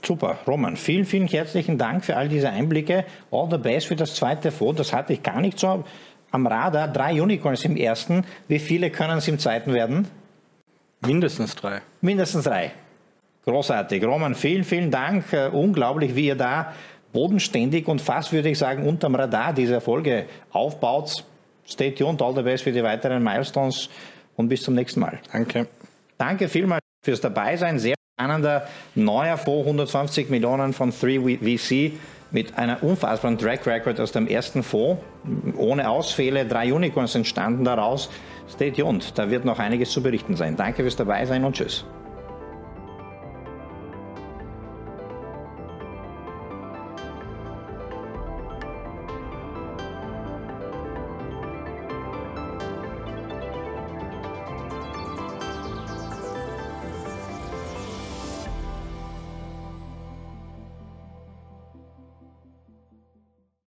Super, 0.03 0.39
Roman, 0.47 0.77
vielen, 0.77 1.05
vielen 1.05 1.27
herzlichen 1.27 1.77
Dank 1.77 2.05
für 2.05 2.15
all 2.15 2.29
diese 2.29 2.49
Einblicke. 2.49 3.05
All 3.31 3.49
the 3.51 3.57
best 3.57 3.87
für 3.87 3.95
das 3.95 4.15
zweite 4.15 4.51
Fonds. 4.51 4.77
Das 4.77 4.93
hatte 4.93 5.13
ich 5.13 5.23
gar 5.23 5.41
nicht 5.41 5.59
so 5.59 5.83
am 6.31 6.47
Radar. 6.47 6.87
Drei 6.87 7.21
Unicorns 7.21 7.65
im 7.65 7.75
ersten. 7.75 8.25
Wie 8.47 8.59
viele 8.59 8.91
können 8.91 9.17
es 9.17 9.27
im 9.27 9.39
zweiten 9.39 9.73
werden? 9.73 10.07
Mindestens 11.05 11.55
drei. 11.55 11.81
Mindestens 12.01 12.45
drei. 12.45 12.71
Großartig. 13.49 14.03
Roman, 14.05 14.35
vielen, 14.35 14.63
vielen 14.63 14.91
Dank. 14.91 15.25
Uh, 15.33 15.57
unglaublich, 15.57 16.15
wie 16.15 16.27
ihr 16.27 16.35
da 16.35 16.71
bodenständig 17.11 17.87
und 17.87 17.99
fast, 17.99 18.31
würde 18.31 18.49
ich 18.49 18.59
sagen, 18.59 18.87
unterm 18.87 19.15
Radar 19.15 19.53
diese 19.53 19.73
Erfolge 19.73 20.27
aufbaut. 20.51 21.25
Stay 21.67 21.89
tuned, 21.89 22.21
all 22.21 22.35
the 22.35 22.43
best 22.43 22.63
für 22.63 22.71
die 22.71 22.83
weiteren 22.83 23.23
Milestones 23.23 23.89
und 24.35 24.49
bis 24.49 24.61
zum 24.61 24.75
nächsten 24.75 24.99
Mal. 24.99 25.17
Danke. 25.31 25.65
Danke 26.19 26.47
vielmals 26.47 26.83
fürs 27.03 27.21
Dabeisein. 27.21 27.79
Sehr 27.79 27.95
spannender 28.13 28.67
neuer 28.93 29.37
Fonds, 29.37 29.65
150 29.65 30.29
Millionen 30.29 30.71
von 30.71 30.91
3VC 30.91 31.93
mit 32.29 32.55
einer 32.55 32.83
unfassbaren 32.83 33.39
Track 33.39 33.65
Record 33.65 33.99
aus 33.99 34.11
dem 34.11 34.27
ersten 34.27 34.61
Fonds. 34.61 35.01
Ohne 35.57 35.89
Ausfälle, 35.89 36.45
drei 36.45 36.71
Unicorns 36.71 37.15
entstanden 37.15 37.63
daraus. 37.63 38.11
Stay 38.47 38.69
tuned, 38.69 39.17
da 39.17 39.31
wird 39.31 39.43
noch 39.43 39.57
einiges 39.57 39.89
zu 39.89 40.03
berichten 40.03 40.35
sein. 40.35 40.55
Danke 40.55 40.83
fürs 40.83 40.95
Dabeisein 40.95 41.43
und 41.43 41.55
tschüss. 41.55 41.83